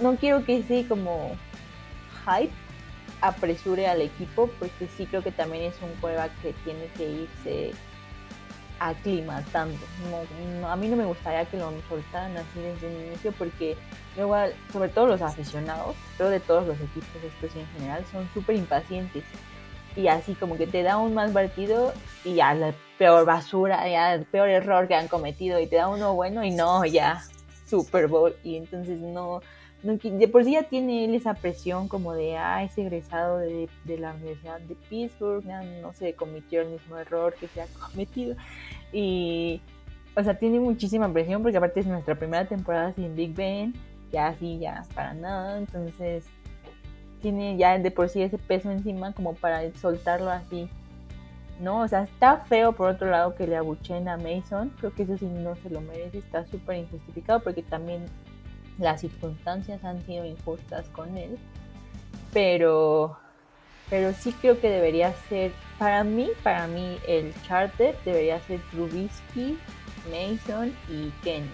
[0.00, 1.36] no quiero que ese como
[2.26, 2.52] hype
[3.20, 7.72] apresure al equipo, porque sí creo que también es un juego que tiene que irse
[8.88, 9.78] aclimatando.
[10.66, 13.76] A mí no me gustaría que lo soltaran así desde el inicio porque
[14.16, 14.36] luego,
[14.72, 19.24] sobre todo los aficionados, pero de todos los equipos estos en general, son súper impacientes.
[19.94, 21.92] Y así como que te da un mal partido
[22.24, 25.88] y ya la peor basura, ya el peor error que han cometido y te da
[25.88, 27.22] uno bueno y no, ya
[27.68, 28.34] Super Bowl.
[28.42, 29.42] Y entonces no,
[29.82, 33.98] de por sí ya tiene él esa presión como de, ah, es egresado de, de
[33.98, 38.36] la Universidad de Pittsburgh, no, no se cometió el mismo error que se ha cometido.
[38.92, 39.60] Y,
[40.16, 43.74] o sea, tiene muchísima presión porque aparte es nuestra primera temporada sin Big Ben,
[44.10, 46.26] ya así, ya para nada, entonces
[47.20, 50.68] tiene ya de por sí ese peso encima como para soltarlo así.
[51.60, 51.80] ¿no?
[51.80, 55.16] O sea, está feo por otro lado que le abuchen a Mason, creo que eso
[55.16, 58.04] sí no se lo merece, está súper injustificado porque también
[58.78, 61.38] las circunstancias han sido injustas con él,
[62.32, 63.16] pero
[63.92, 69.58] pero sí creo que debería ser, para mí, para mí el charter debería ser Trubisky,
[70.10, 71.50] Mason y Kenny.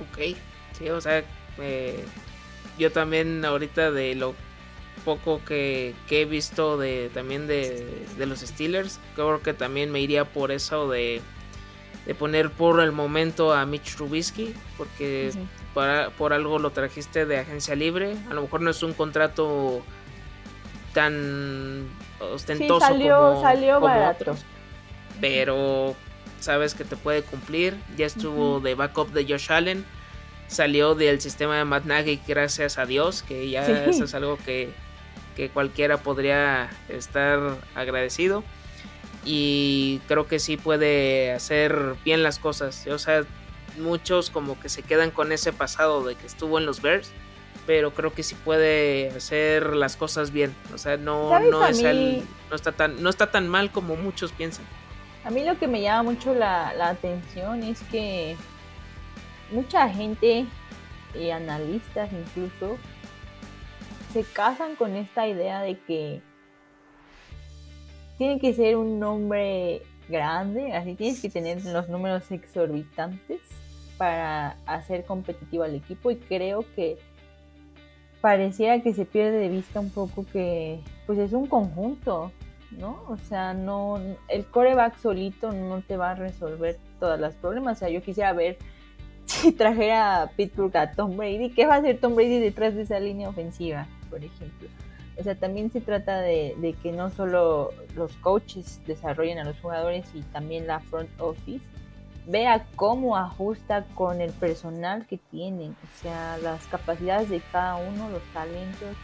[0.00, 0.38] Ok,
[0.78, 1.22] sí, o sea,
[1.58, 2.06] eh,
[2.78, 4.34] yo también ahorita de lo
[5.04, 10.52] poco que, he visto de también de, los Steelers, creo que también me iría por
[10.52, 11.20] eso de,
[12.06, 15.32] de poner por el momento a Mitch Trubisky, porque
[16.18, 18.16] por algo lo trajiste de agencia libre.
[18.30, 19.82] A lo mejor no es un contrato
[20.92, 21.88] tan
[22.20, 24.36] ostentoso salió, salió barato.
[25.20, 25.96] pero
[26.40, 27.78] sabes que te puede cumplir.
[27.96, 29.84] Ya estuvo de backup de Josh Allen.
[30.48, 34.70] Salió del sistema de Matt Nagy, gracias a Dios, que ya eso es algo que,
[35.34, 38.44] que cualquiera podría estar agradecido.
[39.24, 42.86] Y creo que sí puede hacer bien las cosas.
[42.88, 43.24] O sea,
[43.78, 47.12] muchos como que se quedan con ese pasado de que estuvo en los Bears,
[47.66, 50.54] pero creo que sí puede hacer las cosas bien.
[50.74, 54.32] O sea, no, no es el, no está tan, no está tan mal como muchos
[54.32, 54.64] piensan.
[55.24, 58.36] A mí lo que me llama mucho la, atención es que
[59.52, 60.46] mucha gente
[61.14, 62.76] y analistas incluso
[64.12, 66.22] se casan con esta idea de que
[68.22, 73.40] tiene que ser un nombre grande, así tienes que tener los números exorbitantes
[73.98, 76.98] para hacer competitivo al equipo y creo que
[78.20, 82.30] pareciera que se pierde de vista un poco que pues es un conjunto,
[82.70, 83.02] ¿no?
[83.08, 87.78] O sea, no el coreback solito no te va a resolver todos los problemas.
[87.78, 88.56] O sea, yo quisiera ver
[89.26, 92.82] si trajera a Pittsburgh a Tom Brady, ¿qué va a hacer Tom Brady detrás de
[92.82, 94.68] esa línea ofensiva, por ejemplo?
[95.18, 99.58] O sea, también se trata de, de que no solo los coaches desarrollen a los
[99.60, 101.64] jugadores y también la front office,
[102.26, 108.10] vea cómo ajusta con el personal que tienen, o sea, las capacidades de cada uno,
[108.10, 108.96] los talentos,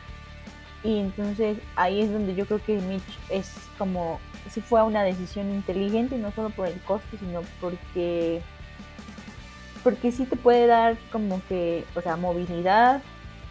[0.85, 5.51] Y entonces ahí es donde yo creo que Mitch es como, si fue una decisión
[5.51, 8.40] inteligente, no solo por el costo, sino porque,
[9.83, 13.03] porque sí te puede dar como que, o sea, movilidad,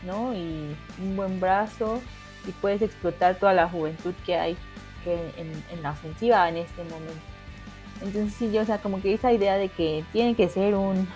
[0.03, 0.33] ¿no?
[0.33, 2.01] Y un buen brazo
[2.47, 4.57] y puedes explotar toda la juventud que hay
[5.05, 7.13] en, la ofensiva en este momento.
[8.01, 11.07] Entonces sí, yo, o sea, como que esa idea de que tiene que ser un,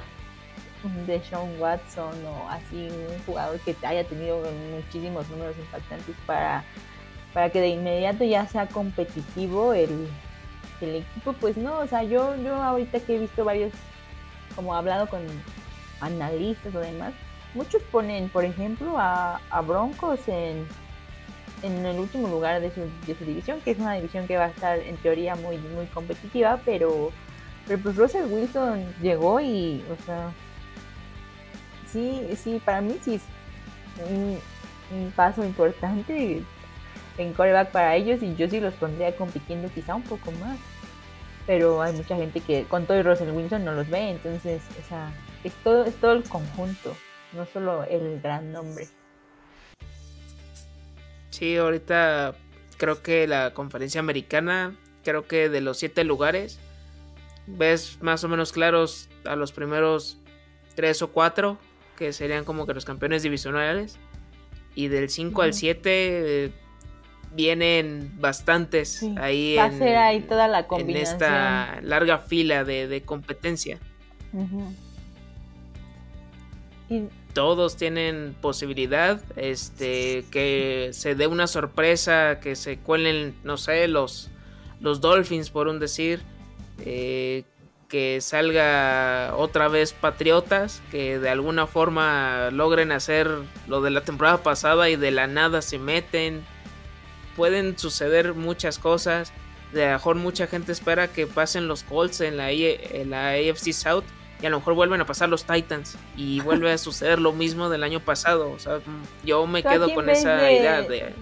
[1.06, 4.42] de Sean Watson o así un jugador que haya tenido
[4.72, 6.64] muchísimos números impactantes para,
[7.34, 10.08] para que de inmediato ya sea competitivo el,
[10.82, 13.72] el equipo, pues no, o sea, yo, yo ahorita que he visto varios,
[14.56, 15.22] como he hablado con
[16.00, 17.14] analistas o demás,
[17.54, 20.66] muchos ponen, por ejemplo, a, a Broncos en,
[21.64, 24.46] en el último lugar de su, de su división, que es una división que va
[24.46, 27.12] a estar en teoría muy, muy competitiva, pero,
[27.68, 30.32] pero pues Russell Wilson llegó y, o sea,
[31.92, 33.22] sí, sí, para mí sí es
[34.10, 34.40] un,
[35.16, 36.44] paso importante
[37.18, 40.58] en coreback para ellos y yo sí los pondría compitiendo quizá un poco más.
[41.48, 44.88] Pero hay mucha gente que con todo y Russell Wilson no los ve, entonces o
[44.88, 45.12] sea,
[45.44, 46.96] es, todo, es todo el conjunto,
[47.34, 48.88] no solo el gran nombre.
[51.32, 52.36] Sí, ahorita
[52.78, 56.60] creo que la conferencia americana, creo que de los siete lugares,
[57.48, 60.20] ves más o menos claros a los primeros
[60.76, 61.58] tres o cuatro
[61.98, 63.98] que serían como que los campeones divisionales.
[64.74, 66.52] Y del 5 al 7
[67.34, 73.80] vienen bastantes ahí, Va a ser ahí toda la en esta larga fila de, competencia.
[76.90, 77.04] y...
[77.34, 84.30] Todos tienen posibilidad, este, que se dé una sorpresa, que se cuelen, no sé, los,
[84.82, 86.22] los Dolphins, por un decir,
[86.80, 87.44] eh,
[87.88, 93.30] que salga otra vez Patriotas, que de alguna forma logren hacer
[93.68, 96.42] lo de la temporada pasada y de la nada se meten.
[97.36, 99.34] Pueden suceder muchas cosas.
[99.74, 104.06] De mejor mucha gente espera que pasen los Colts en la, en la AFC South
[104.42, 107.70] y a lo mejor vuelven a pasar los Titans y vuelve a suceder lo mismo
[107.70, 108.52] del año pasado.
[108.52, 108.80] O sea,
[109.24, 111.14] yo me quedo con esa idea de,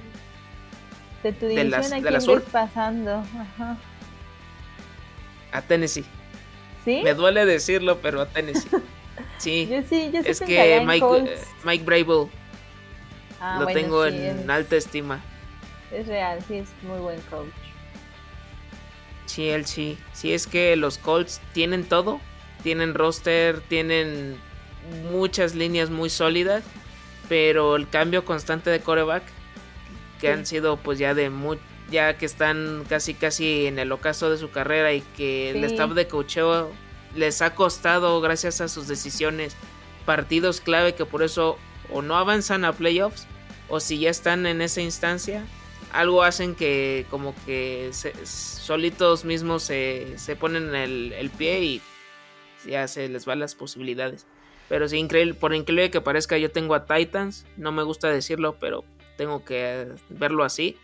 [1.24, 2.42] de tu división, de, la sur.
[2.44, 3.24] pasando?
[5.52, 6.06] A Tennessee.
[6.86, 8.70] Me duele decirlo, pero a Tennessee.
[9.38, 9.70] Sí.
[9.72, 12.30] es que Mike, eh, Mike Brable
[13.40, 15.22] ah, lo tengo en alta estima.
[15.92, 17.48] Es real, sí, es muy buen coach.
[19.26, 19.98] Sí, él sí.
[20.14, 22.20] Sí, es que los Colts tienen todo.
[22.64, 24.38] Tienen roster, tienen
[25.12, 26.64] muchas líneas muy sólidas.
[27.28, 29.24] Pero el cambio constante de coreback,
[30.20, 31.60] que han sido pues ya de muy,
[31.92, 35.92] ya que están casi casi en el ocaso de su carrera y que el staff
[35.92, 36.72] de coacheo
[37.16, 39.56] les ha costado gracias a sus decisiones
[40.06, 41.58] partidos clave que por eso
[41.92, 43.28] o no avanzan a playoffs
[43.68, 45.44] o si ya están en esa instancia
[45.92, 47.92] algo hacen que como que
[48.24, 51.82] solitos mismos se, se ponen el, el, pie y
[52.66, 54.26] ya se les van las posibilidades.
[54.68, 58.58] Pero sí, increíble, por increíble que parezca, yo tengo a Titans, no me gusta decirlo,
[58.60, 58.86] pero
[59.18, 60.78] tengo que verlo así.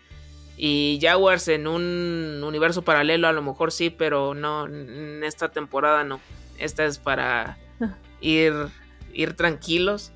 [0.56, 6.02] Y Jaguars en un universo paralelo a lo mejor sí, pero no, en esta temporada
[6.02, 6.20] no.
[6.58, 7.58] Esta es para
[8.20, 8.54] ir,
[9.12, 10.12] ir tranquilos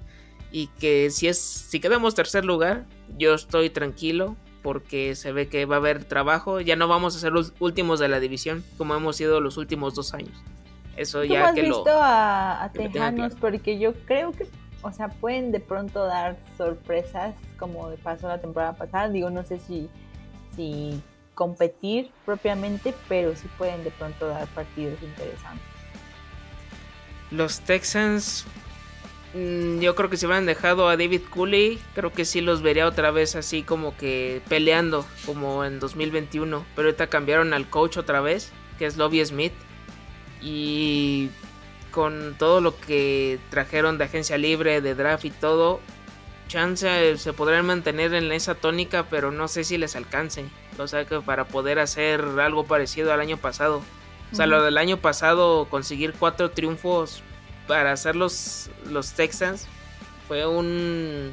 [0.51, 2.87] y que si es si quedamos tercer lugar,
[3.19, 6.61] yo estoy tranquilo porque se ve que va a haber trabajo.
[6.61, 9.95] Ya no vamos a ser los últimos de la división como hemos sido los últimos
[9.95, 10.37] dos años.
[10.97, 14.47] Eso ya has visto a, a Tejanos porque yo creo que,
[14.83, 19.09] o sea, pueden de pronto dar sorpresas como pasó la temporada pasada.
[19.09, 19.89] Digo, no sé si
[20.55, 21.03] si
[21.35, 25.65] competir propiamente, pero sí pueden de pronto dar partidos interesantes.
[27.31, 28.45] Los Texans,
[29.35, 32.87] mm, yo creo que si hubieran dejado a David Cooley, creo que sí los vería
[32.87, 36.65] otra vez así como que peleando, como en 2021.
[36.75, 39.53] Pero ahorita cambiaron al coach otra vez, que es Lobby Smith.
[40.41, 41.31] Y
[41.91, 45.81] con todo lo que trajeron de agencia libre, de draft y todo,
[46.49, 50.45] chance se podrán mantener en esa tónica, pero no sé si les alcance.
[50.79, 53.83] O sea que para poder hacer algo parecido al año pasado.
[54.33, 57.23] O sea, lo del año pasado, conseguir cuatro triunfos
[57.67, 59.67] para hacer los, los Texans
[60.29, 61.33] fue un,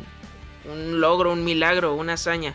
[0.72, 2.54] un logro, un milagro, una hazaña.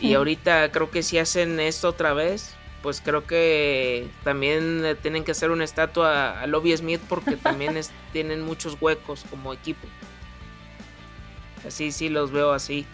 [0.00, 5.32] Y ahorita creo que si hacen esto otra vez, pues creo que también tienen que
[5.32, 7.78] hacer una estatua a Lobby Smith porque también
[8.12, 9.86] tienen muchos huecos como equipo.
[11.66, 12.86] Así sí los veo así.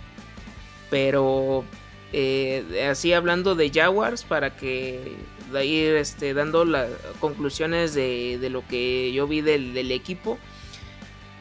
[0.90, 1.64] Pero
[2.12, 5.16] eh, así hablando de Jaguars para que
[5.52, 6.88] de ir este, dando las
[7.20, 10.38] conclusiones de, lo que yo vi del, equipo.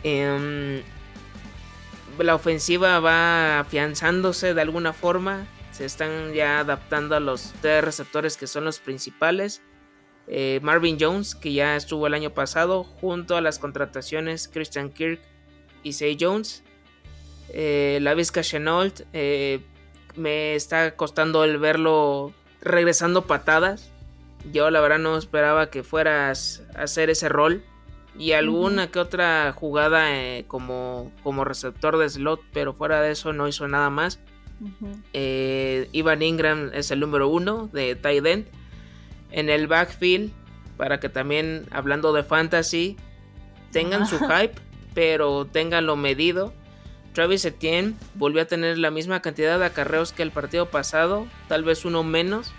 [0.04, 0.82] Em,
[2.20, 5.48] la ofensiva va afianzándose de alguna forma.
[5.76, 9.61] Se están ya adaptando a los tres receptores que son los principales.
[10.26, 15.19] Eh, Marvin Jones, que ya estuvo el año pasado, junto a las contrataciones Christian Kirk
[15.84, 16.63] y Say Jones.
[17.49, 19.59] Eh, la Vizca Chenault, eh,
[20.15, 23.91] me está costando el verlo regresando patadas.
[24.53, 27.65] Yo la verdad no esperaba que fueras a hacer ese rol.
[28.17, 30.07] Y alguna que otra jugada
[30.47, 34.21] como, como receptor de slot, pero fuera de eso no hizo nada más.
[35.91, 38.47] Ivan Ingram es el número uno de tight end.
[39.32, 40.32] En el backfield,
[40.78, 42.95] para que también hablando de fantasy,
[43.72, 44.56] tengan su hype,
[44.93, 46.53] pero tenganlo medido.
[47.14, 51.64] Travis Etienne volvió a tener la misma cantidad de acarreos que el partido pasado, tal
[51.64, 52.51] vez uno menos,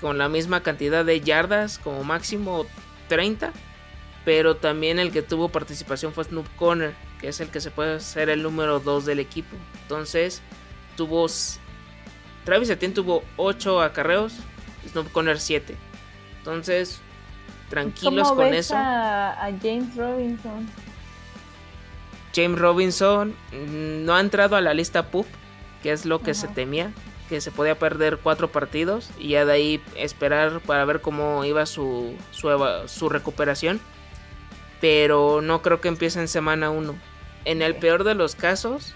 [0.00, 2.66] con la misma cantidad de yardas, como máximo
[3.08, 3.52] 30,
[4.24, 8.00] pero también el que tuvo participación fue Snoop Conner, que es el que se puede
[8.00, 9.56] ser el número 2 del equipo.
[9.82, 10.42] Entonces,
[10.98, 11.26] tuvo
[12.44, 14.34] Travis Etienne tuvo 8 acarreos,
[14.90, 15.76] Snoop Conner 7.
[16.38, 17.00] Entonces,
[17.70, 18.74] tranquilos con eso.
[18.76, 20.68] a James Robinson?
[22.34, 25.26] James Robinson mm, no ha entrado a la lista PUP,
[25.82, 26.92] que es lo que se temía,
[27.28, 31.64] que se podía perder cuatro partidos y ya de ahí esperar para ver cómo iba
[31.66, 33.80] su, su, recuperación.
[34.80, 36.94] Pero no creo que empiece en semana 1.
[37.44, 38.94] En el peor de los casos,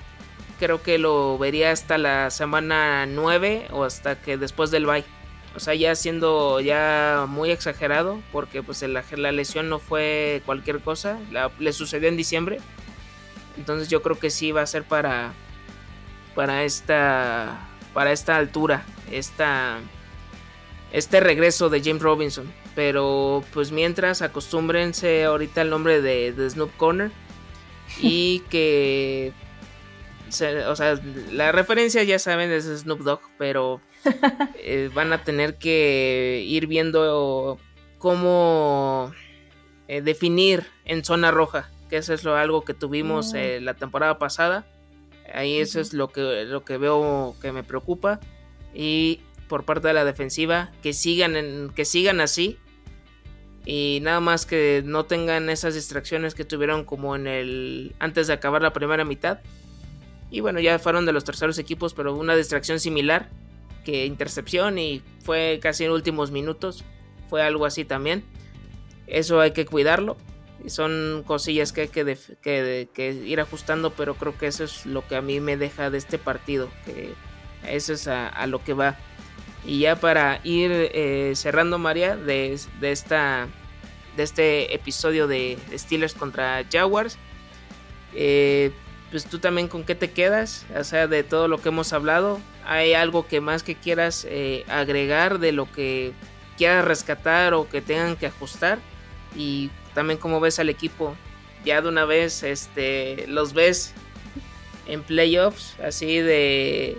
[0.65, 5.05] creo que lo vería hasta la semana 9 o hasta que después del bye.
[5.55, 10.81] O sea, ya siendo ya muy exagerado, porque pues la, la lesión no fue cualquier
[10.81, 11.19] cosa,
[11.59, 12.61] le sucedió en diciembre
[13.57, 15.33] entonces yo creo que sí va a ser para
[16.35, 19.79] para esta para esta altura, esta
[20.93, 22.51] este regreso de James Robinson.
[22.75, 27.11] Pero pues mientras acostúmbrense ahorita al nombre de, Snoop Corner
[28.01, 29.33] y que
[30.69, 33.81] o sea, la referencia ya saben es Snoop Dogg, pero
[34.59, 37.59] eh, van a tener que ir viendo
[37.99, 39.13] cómo
[39.89, 43.37] eh, definir en zona roja que eso es lo, algo que tuvimos mm.
[43.37, 44.65] eh, la temporada pasada.
[45.35, 48.19] Ahí eso es lo que, lo que veo que me preocupa.
[48.73, 52.57] Y por parte de la defensiva, que sigan, en, que sigan así.
[53.67, 57.95] Y nada más que no tengan esas distracciones que tuvieron como en el.
[57.99, 59.41] antes de acabar la primera mitad.
[60.33, 63.29] Y bueno, ya fueron de los terceros equipos, pero una distracción similar.
[63.85, 66.85] Que intercepción y fue casi en últimos minutos.
[67.31, 68.25] Fue algo así también.
[69.07, 70.17] Eso hay que cuidarlo
[70.67, 75.23] son cosillas que hay que, ir ajustando, pero creo que eso es lo que a
[75.23, 77.15] mí me deja de este partido, que
[77.69, 78.97] eso es a, lo que va.
[79.65, 83.49] Y ya para ir eh, cerrando, María, de, esta,
[84.17, 87.19] de este episodio de Steelers contra Jaguars,
[88.15, 88.73] eh,
[89.13, 92.41] pues tú también con qué te quedas, o sea, de todo lo que hemos hablado,
[92.65, 96.13] ¿hay algo que más que quieras eh, agregar de lo que
[96.57, 98.79] quieras rescatar o que tengan que ajustar?
[99.37, 101.15] Y también como ves al equipo,
[101.63, 103.93] ya de una vez este, los ves
[104.87, 106.97] en playoffs, así de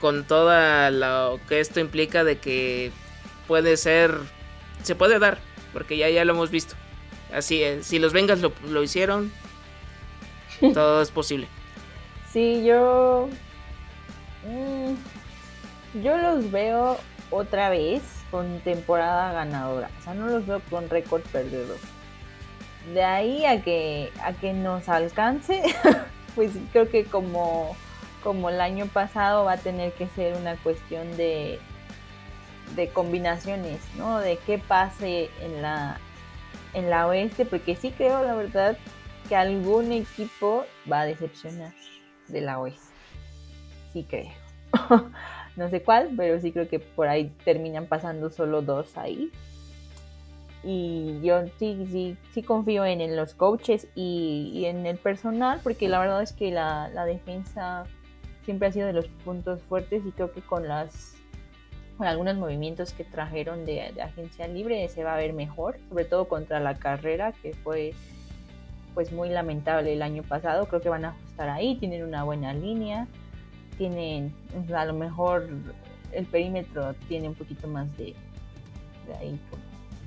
[0.00, 2.90] con toda lo que esto implica de que
[3.46, 4.16] puede ser,
[4.82, 5.38] se puede dar,
[5.74, 6.74] porque ya, ya lo hemos visto.
[7.34, 9.30] Así es, si los Vengas lo, lo hicieron,
[10.72, 11.48] todo es posible.
[12.32, 13.28] Sí, yo...
[14.46, 14.94] Mm,
[16.02, 16.98] yo los veo
[17.30, 19.90] otra vez con temporada ganadora.
[20.00, 21.78] O sea, no los veo con récord perdedor
[22.92, 25.62] de ahí a que, a que nos alcance,
[26.34, 27.76] pues creo que como,
[28.22, 31.58] como el año pasado va a tener que ser una cuestión de,
[32.76, 34.18] de combinaciones, ¿no?
[34.18, 35.98] De qué pase en la,
[36.74, 38.76] en la oeste, porque sí creo, la verdad,
[39.28, 41.72] que algún equipo va a decepcionar
[42.28, 42.82] de la oeste.
[43.92, 44.32] Sí creo.
[45.56, 49.30] no sé cuál, pero sí creo que por ahí terminan pasando solo dos ahí
[50.64, 56.00] y yo sí, sí, sí confío en, los coaches y, en el personal, porque la
[56.00, 57.84] verdad es que la, defensa
[58.44, 61.12] siempre ha sido de los puntos fuertes y creo que con las
[61.98, 66.26] con algunos movimientos que trajeron de, agencia libre se va a ver mejor, sobre todo
[66.26, 67.92] contra la carrera que fue
[68.94, 72.54] pues muy lamentable el año pasado, creo que van a ajustar ahí, tienen una buena
[72.54, 73.06] línea,
[73.76, 74.32] tienen
[74.74, 75.48] a lo mejor
[76.12, 78.14] el perímetro tiene un poquito más de,
[79.06, 79.40] de ahí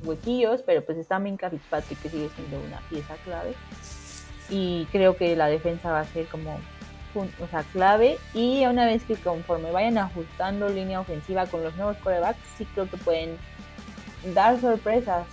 [0.04, 3.54] huequillos, pero pues está Minka Fitzpatrick que sigue siendo una pieza clave.
[4.50, 6.58] Y creo que la defensa va a ser como
[7.16, 8.18] o sea, clave.
[8.34, 12.90] Y una vez que conforme vayan ajustando línea ofensiva con los nuevos corebacks, sí creo
[12.90, 13.38] que pueden
[14.34, 15.26] dar sorpresas.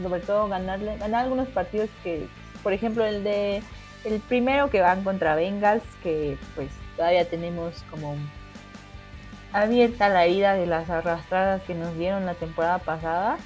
[0.00, 2.26] Sobre todo ganarle, ganar algunos partidos que,
[2.62, 3.62] por ejemplo, el de
[4.04, 8.16] el primero que van contra Bengals, que pues todavía tenemos como
[9.52, 13.38] abierta la herida de las arrastradas que nos dieron la temporada pasada.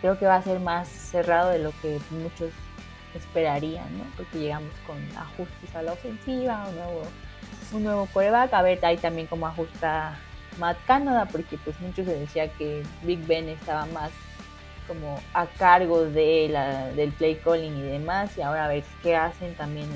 [0.00, 2.50] Creo que va a ser más cerrado de lo que muchos
[3.14, 4.04] esperarían, ¿no?
[4.16, 7.02] Porque llegamos con ajustes a la ofensiva, un nuevo,
[7.72, 8.52] un nuevo coreback.
[8.52, 10.18] A ver ahí también cómo ajusta
[10.58, 14.10] Matt Canada, porque pues muchos se decía que Big Ben estaba más
[14.86, 19.16] como a cargo de la, del play calling y demás, y ahora a ver qué
[19.16, 19.88] hacen también,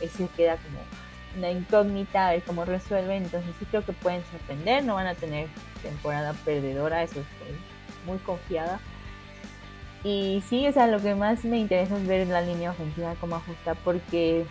[0.00, 0.80] ese queda como
[1.36, 5.14] una incógnita, a ver cómo resuelven, entonces sí creo que pueden sorprender, no van a
[5.14, 5.48] tener
[5.82, 7.56] temporada perdedora, eso estoy
[8.06, 8.80] muy confiada.
[10.02, 13.36] Y sí, o sea, lo que más me interesa es ver la línea ofensiva cómo
[13.36, 14.46] ajusta, porque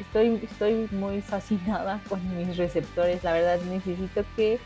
[0.00, 4.58] estoy, estoy muy fascinada con mis receptores, la verdad necesito que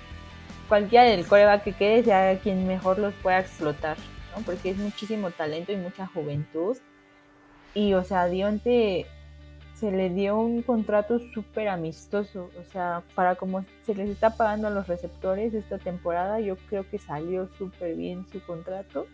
[0.68, 3.96] cualquiera del coreback que quede sea quien mejor los pueda explotar
[4.44, 6.76] porque es muchísimo talento y mucha juventud.
[7.74, 9.06] Y, o sea, Dionte
[9.74, 14.68] se le dio un contrato súper amistoso, o sea, para como se les está pagando
[14.68, 19.06] a los receptores esta temporada, yo creo que salió súper bien su contrato.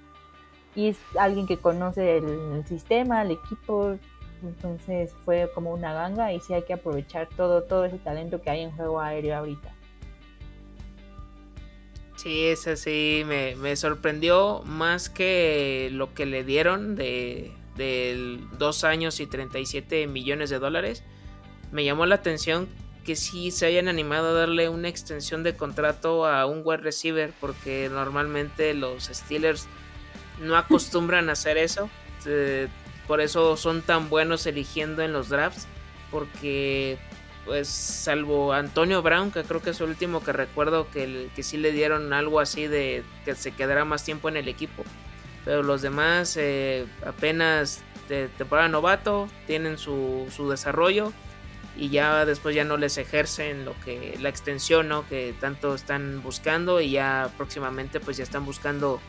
[0.74, 3.96] Y es alguien que conoce el, sistema, el equipo,
[4.42, 8.50] entonces fue como una ganga y sí hay que aprovechar todo, todo ese talento que
[8.50, 9.72] hay en juego aéreo ahorita.
[12.18, 17.52] Sí, ese sí me, sorprendió más que lo que le dieron de,
[18.58, 21.04] dos años y 37 millones de dólares.
[21.70, 22.68] Me llamó la atención
[23.04, 27.32] que sí se hayan animado a darle una extensión de contrato a un wide receiver
[27.40, 29.68] porque normalmente los Steelers
[30.40, 31.88] no acostumbran a hacer eso.
[32.26, 32.66] Eh,
[33.06, 35.68] por eso son tan buenos eligiendo en los drafts
[36.10, 36.98] porque
[37.48, 41.56] pues salvo Antonio Brown, que creo que es el último que recuerdo que, que sí
[41.56, 44.84] le dieron algo así de que se quedará más tiempo en el equipo.
[45.46, 51.14] Pero los demás eh, apenas de temporada novato tienen su, su, desarrollo
[51.74, 55.08] y ya después ya no les ejercen lo que la extensión ¿no?
[55.08, 59.00] que tanto están buscando y ya próximamente pues ya están buscando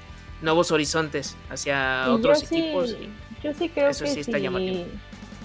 [0.42, 2.96] nuevos horizontes hacia otros equipos.
[3.44, 4.86] yo sí creo eso que sí está llamativo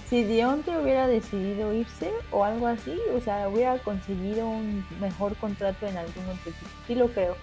[0.09, 5.87] si Dionte hubiera decidido irse o algo así, o sea, hubiera conseguido un mejor contrato
[5.87, 6.69] en algún otro equipo.
[6.87, 7.35] Sí lo creo,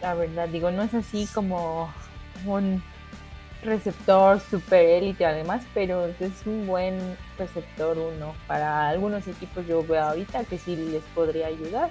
[0.00, 0.48] la verdad.
[0.48, 1.92] Digo, no es así como
[2.44, 2.82] un
[3.62, 8.34] receptor super élite además, pero es un buen receptor uno.
[8.46, 11.90] Para algunos equipos yo veo ahorita que sí les podría ayudar.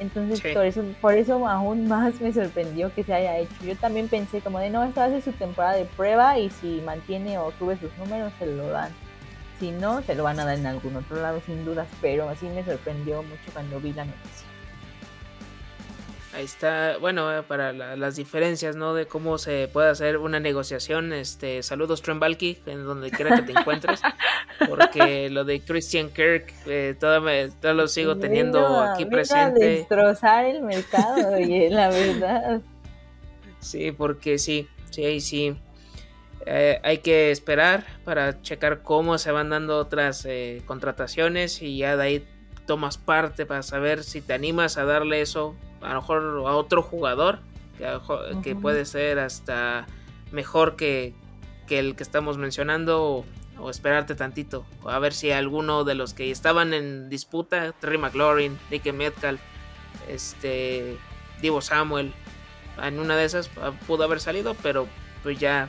[0.00, 3.54] Entonces, por, eso, por eso aún más me sorprendió que se haya hecho.
[3.62, 7.38] Yo también pensé como de, no, esta a su temporada de prueba y si mantiene
[7.38, 8.90] o sube sus números, se lo dan.
[9.58, 12.46] Si no, se lo van a dar en algún otro lado, sin dudas, pero así
[12.46, 14.50] me sorprendió mucho cuando vi la noticia.
[16.32, 18.94] Ahí está, bueno, eh, para las diferencias, ¿no?
[18.94, 21.12] De cómo se puede hacer una negociación.
[21.12, 24.00] Este, saludos Trembalki, en donde quiera que te encuentres,
[24.68, 27.20] porque lo de Christian Kirk eh, todo,
[27.74, 29.64] lo sigo teniendo aquí presente.
[29.64, 32.60] A destrozar el mercado, oye, la verdad.
[33.58, 35.56] Sí, porque sí, sí, sí.
[36.46, 40.26] Eh, hay que esperar para checar cómo se van dando otras
[40.64, 42.26] contrataciones y ya de ahí
[42.66, 46.82] tomas parte para saber si te animas a darle eso a lo mejor a otro
[46.82, 47.40] jugador
[48.42, 49.86] que, puede ser hasta
[50.32, 51.14] mejor que,
[51.68, 53.24] el que estamos mencionando
[53.60, 58.58] o, esperarte tantito a ver si alguno de los que estaban en disputa Terry McLaurin,
[58.70, 59.40] Nick Metcalf
[60.08, 60.96] este
[61.40, 62.12] Divo Samuel
[62.82, 64.88] en una de esas ah, pudo haber salido pero
[65.22, 65.68] pues ya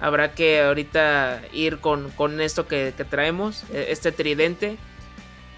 [0.00, 4.76] habrá que ahorita ir con, esto que, traemos e, este tridente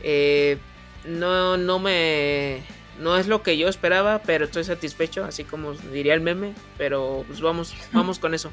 [0.02, 0.58] eh,
[1.04, 2.62] no, no me
[2.98, 6.54] no es lo que yo esperaba, pero estoy satisfecho, así como diría el meme.
[6.78, 8.50] Pero pues vamos, vamos con eso.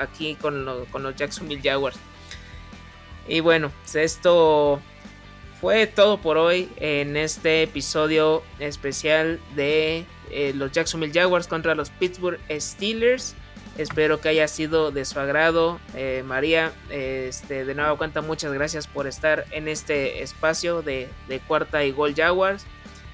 [0.00, 1.98] Aquí con, con los Jacksonville Jaguars.
[3.28, 4.80] Y bueno, pues esto
[5.60, 11.90] fue todo por hoy en este episodio especial de eh, los Jacksonville Jaguars contra los
[11.90, 13.34] Pittsburgh Steelers.
[13.76, 15.78] Espero que haya sido de su agrado.
[15.94, 21.10] Eh, María, este, de nuevo cuenta, muchas gracias por estar en este espacio de,
[21.46, 22.66] cuarta y gol Jaguars.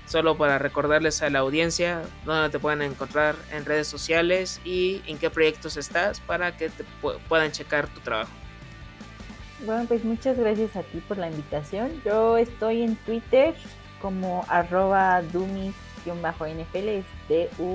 [0.07, 5.19] Solo para recordarles a la audiencia dónde te pueden encontrar en redes sociales y en
[5.19, 6.85] qué proyectos estás para que te
[7.29, 8.31] puedan checar tu trabajo.
[9.61, 12.03] Bueno, pues muchas gracias a ti por la invitación.
[12.05, 13.55] Yo estoy en Twitter
[14.01, 17.71] como arroba dumis-nfl, es D-U-M-M-I-E-S-nfl.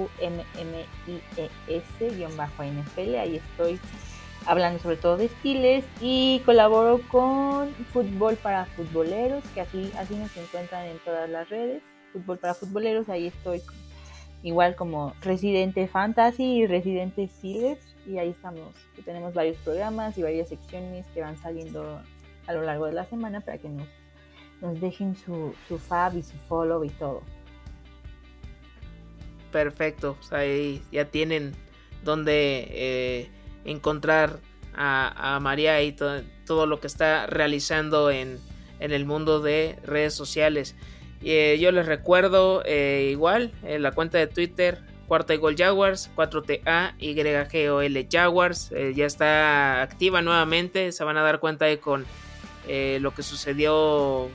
[3.16, 3.80] Ahí estoy
[4.46, 10.36] hablando sobre todo de estiles y colaboro con Fútbol para Futboleros, que así, así nos
[10.38, 13.62] encuentran en todas las redes fútbol para futboleros, ahí estoy
[14.44, 18.74] igual como Residente Fantasy y Residente Steelers y ahí estamos,
[19.06, 22.02] tenemos varios programas y varias secciones que van saliendo
[22.48, 26.36] a lo largo de la semana para que nos, dejen su, su fab y su
[26.48, 27.22] follow y todo.
[29.52, 31.54] Perfecto, ahí ya tienen
[32.04, 33.30] donde eh,
[33.66, 34.40] encontrar
[34.74, 38.40] a, María y todo lo que está realizando en,
[38.80, 40.76] el mundo de redes sociales.
[41.22, 46.10] Eh, yo les recuerdo eh, igual en la cuenta de Twitter Cuarta y Gol Jaguars,
[46.16, 52.06] 4TA, YGOL Jaguars, ya está activa nuevamente, se van a dar cuenta de con
[52.68, 54.30] lo que sucedió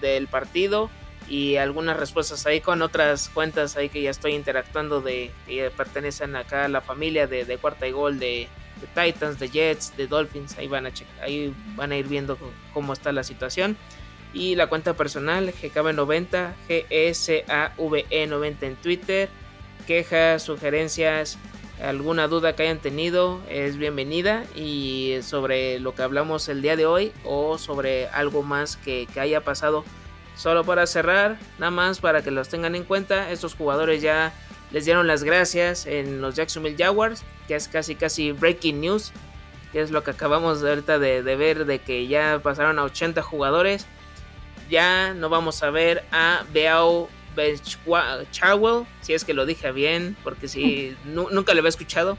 [0.00, 0.90] del partido
[1.30, 6.34] y algunas respuestas ahí con otras cuentas ahí que ya estoy interactuando de que pertenecen
[6.34, 8.48] acá a la familia de, cuarta y gol de,
[8.94, 10.92] Titans, de Jets, de Dolphins, ahí van a
[11.22, 12.38] ahí van a ir viendo
[12.72, 13.76] cómo está la situación.
[14.32, 19.28] Y la cuenta personal, GKB90, GSAVE90 en Twitter.
[19.80, 21.38] Quejas, sugerencias,
[21.82, 24.44] alguna duda que hayan tenido es bienvenida.
[24.54, 29.42] Y sobre lo que hablamos el día de hoy o sobre algo más que, haya
[29.42, 29.84] pasado
[30.36, 34.32] Solo para cerrar, nada más para que los tengan en cuenta, estos jugadores ya
[34.70, 39.12] les dieron las gracias en los Jacksonville Jaguars, que es casi casi breaking news,
[39.70, 43.20] que es lo que acabamos de ahorita de, ver, de que ya pasaron a 80
[43.20, 43.86] jugadores.
[44.70, 46.44] Ya no vamos a ver a
[47.34, 52.18] Beau Benchwell, si es que lo dije bien, porque si nunca lo había escuchado.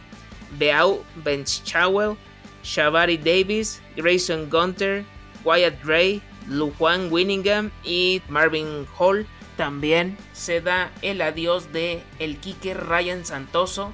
[0.58, 2.18] Beau Benchwell,
[2.64, 5.06] Shabari Davis, Grayson Gunter,
[5.44, 6.22] Wyatt Ray,
[6.78, 9.26] Juan Winningham y Marvin Hall.
[9.58, 13.94] También se da el adiós de el kicker Ryan Santoso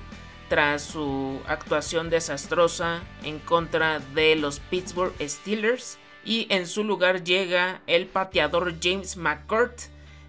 [0.49, 7.82] tras su actuación desastrosa en contra de los Pittsburgh Steelers y en su lugar llega
[7.88, 9.84] el pateador James McCourt.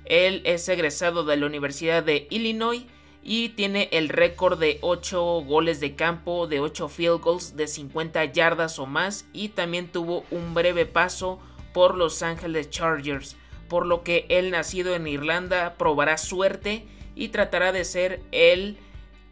[0.09, 2.86] Él es egresado de la Universidad de Illinois
[3.22, 8.24] y tiene el récord de 8 goles de campo, de 8 field goals de 50
[8.26, 11.38] yardas o más y también tuvo un breve paso
[11.74, 13.36] por Los Ángeles Chargers,
[13.68, 18.78] por lo que el nacido en Irlanda probará suerte y tratará de ser el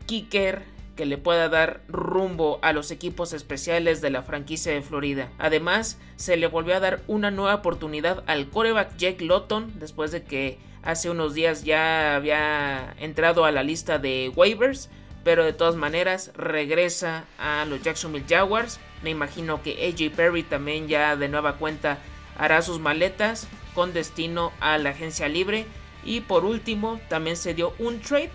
[0.05, 5.31] kicker que le pueda dar rumbo a los equipos especiales de la franquicia de Florida.
[5.39, 10.25] Además, se le volvió a dar una nueva oportunidad al coreback Jake Lotton después de
[10.25, 14.89] que hace unos días ya había entrado a la lista de waivers,
[15.23, 18.81] pero de todas maneras regresa a los Jacksonville Jaguars.
[19.03, 21.99] Me imagino que AJ Perry también ya de nueva cuenta
[22.39, 25.67] hará sus maletas con destino a la agencia libre.
[26.05, 28.31] Y por último, también se dio un trade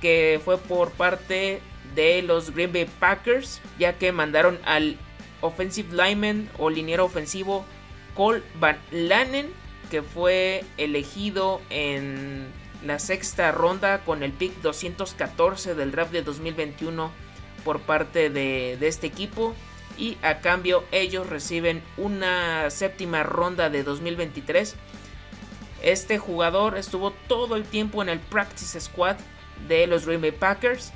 [0.00, 1.60] que fue por parte
[1.98, 4.96] de los Green Bay Packers, ya que mandaron al
[5.40, 7.64] offensive lineman o liniero ofensivo
[8.14, 9.50] Cole Van Lanen,
[9.90, 12.46] que fue elegido en
[12.86, 17.10] la sexta ronda con el pick 214 del draft de 2021
[17.64, 19.56] por parte de, de este equipo
[19.96, 24.76] y a cambio ellos reciben una séptima ronda de 2023.
[25.82, 29.16] Este jugador estuvo todo el tiempo en el practice squad
[29.66, 30.92] de los Green Bay Packers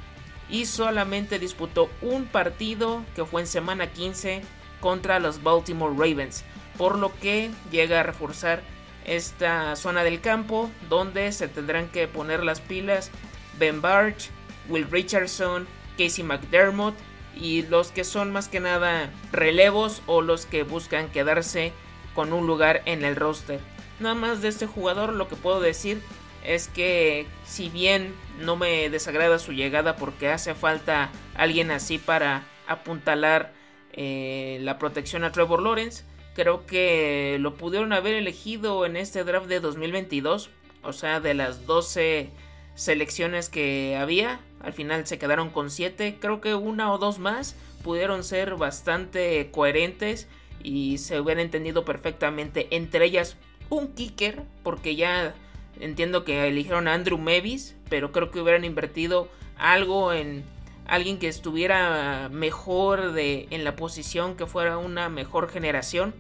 [0.53, 4.43] y solamente disputó un partido que fue en semana 15
[4.81, 6.45] contra los Baltimore Ravens,
[6.77, 8.63] por lo que llega a reforzar
[9.05, 13.11] esta zona del campo donde se tendrán que poner las pilas
[13.59, 14.29] Ben Barge,
[14.69, 15.67] Will Richardson,
[15.99, 16.95] Casey McDermott
[17.35, 21.73] y los que son más que nada relevos o los que buscan quedarse
[22.15, 23.59] con un lugar en el roster.
[24.01, 26.03] Nada más de este jugador lo que puedo decir
[26.45, 32.45] es que si bien no me desagrada su llegada porque hace falta alguien así para
[32.67, 33.53] apuntalar
[33.93, 36.05] eh, la protección a Trevor Lawrence,
[36.35, 40.51] creo que lo pudieron haber elegido en este draft de 2022,
[40.83, 42.31] o sea, de las 12
[42.75, 46.19] selecciones que había, al final se quedaron con 7.
[46.21, 50.29] Creo que una o dos más pudieron ser bastante coherentes
[50.63, 52.69] y se hubieran entendido perfectamente.
[52.71, 53.37] Entre ellas
[53.71, 55.35] un kicker, porque ya
[55.81, 60.45] entiendo que eligieron a Andrew Mevis, pero creo que hubieran invertido algo en
[60.87, 66.15] alguien que estuviera mejor de, en la posición, que fuera una mejor generación.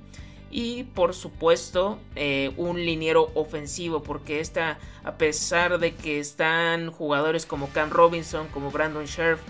[0.50, 7.46] Y por supuesto eh, un liniero ofensivo porque esta a pesar de que están jugadores
[7.46, 9.40] como Cam Robinson como Brandon Scherf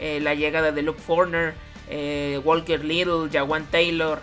[0.00, 1.52] eh, la llegada de Luke Forner
[1.90, 4.20] eh, Walker Little Jawan Taylor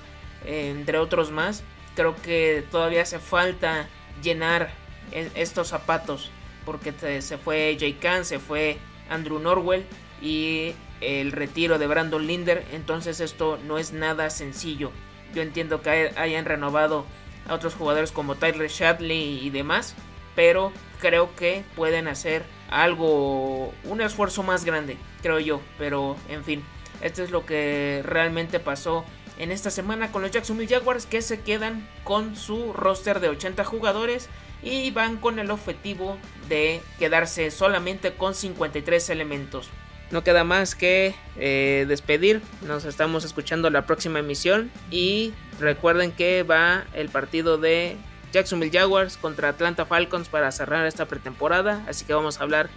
[0.48, 1.64] entre otros más
[1.94, 3.88] creo que todavía hace falta
[4.24, 4.72] llenar
[5.12, 6.32] estos zapatos
[6.66, 8.78] porque se fue Jay Khan se fue
[9.10, 9.86] Andrew Norwell
[10.22, 12.66] y el retiro de Brandon Linder.
[12.72, 14.92] Entonces esto no es nada sencillo.
[15.34, 17.06] Yo entiendo que hayan renovado
[17.48, 19.96] a otros jugadores como Tyler Shadley y demás,
[20.36, 25.62] pero creo que pueden hacer algo, un esfuerzo más grande, creo yo.
[25.78, 26.64] Pero en fin,
[27.02, 29.06] esto es lo que realmente pasó
[29.38, 33.66] en esta semana con los Jacksonville Jaguars que se quedan con su roster de 80
[33.66, 34.30] jugadores
[34.66, 36.18] y van con el objetivo
[36.50, 39.70] de quedarse solamente con 53 elementos.
[40.12, 42.42] No queda más que eh, despedir.
[42.62, 44.72] Nos estamos escuchando la próxima emisión.
[44.90, 47.96] Y recuerden que va el partido de
[48.34, 51.84] Jacksonville Jaguars contra Atlanta Falcons para cerrar esta pretemporada.
[51.88, 52.70] Así que vamos a hablar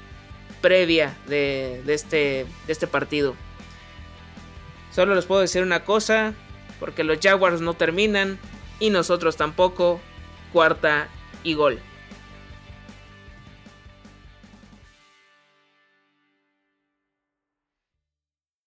[0.60, 3.34] previa de, este, de este partido.
[4.90, 6.34] Solo les puedo decir una cosa.
[6.80, 8.38] Porque los Jaguars no terminan.
[8.78, 10.00] Y nosotros tampoco.
[10.52, 11.08] Cuarta
[11.44, 11.80] y gol.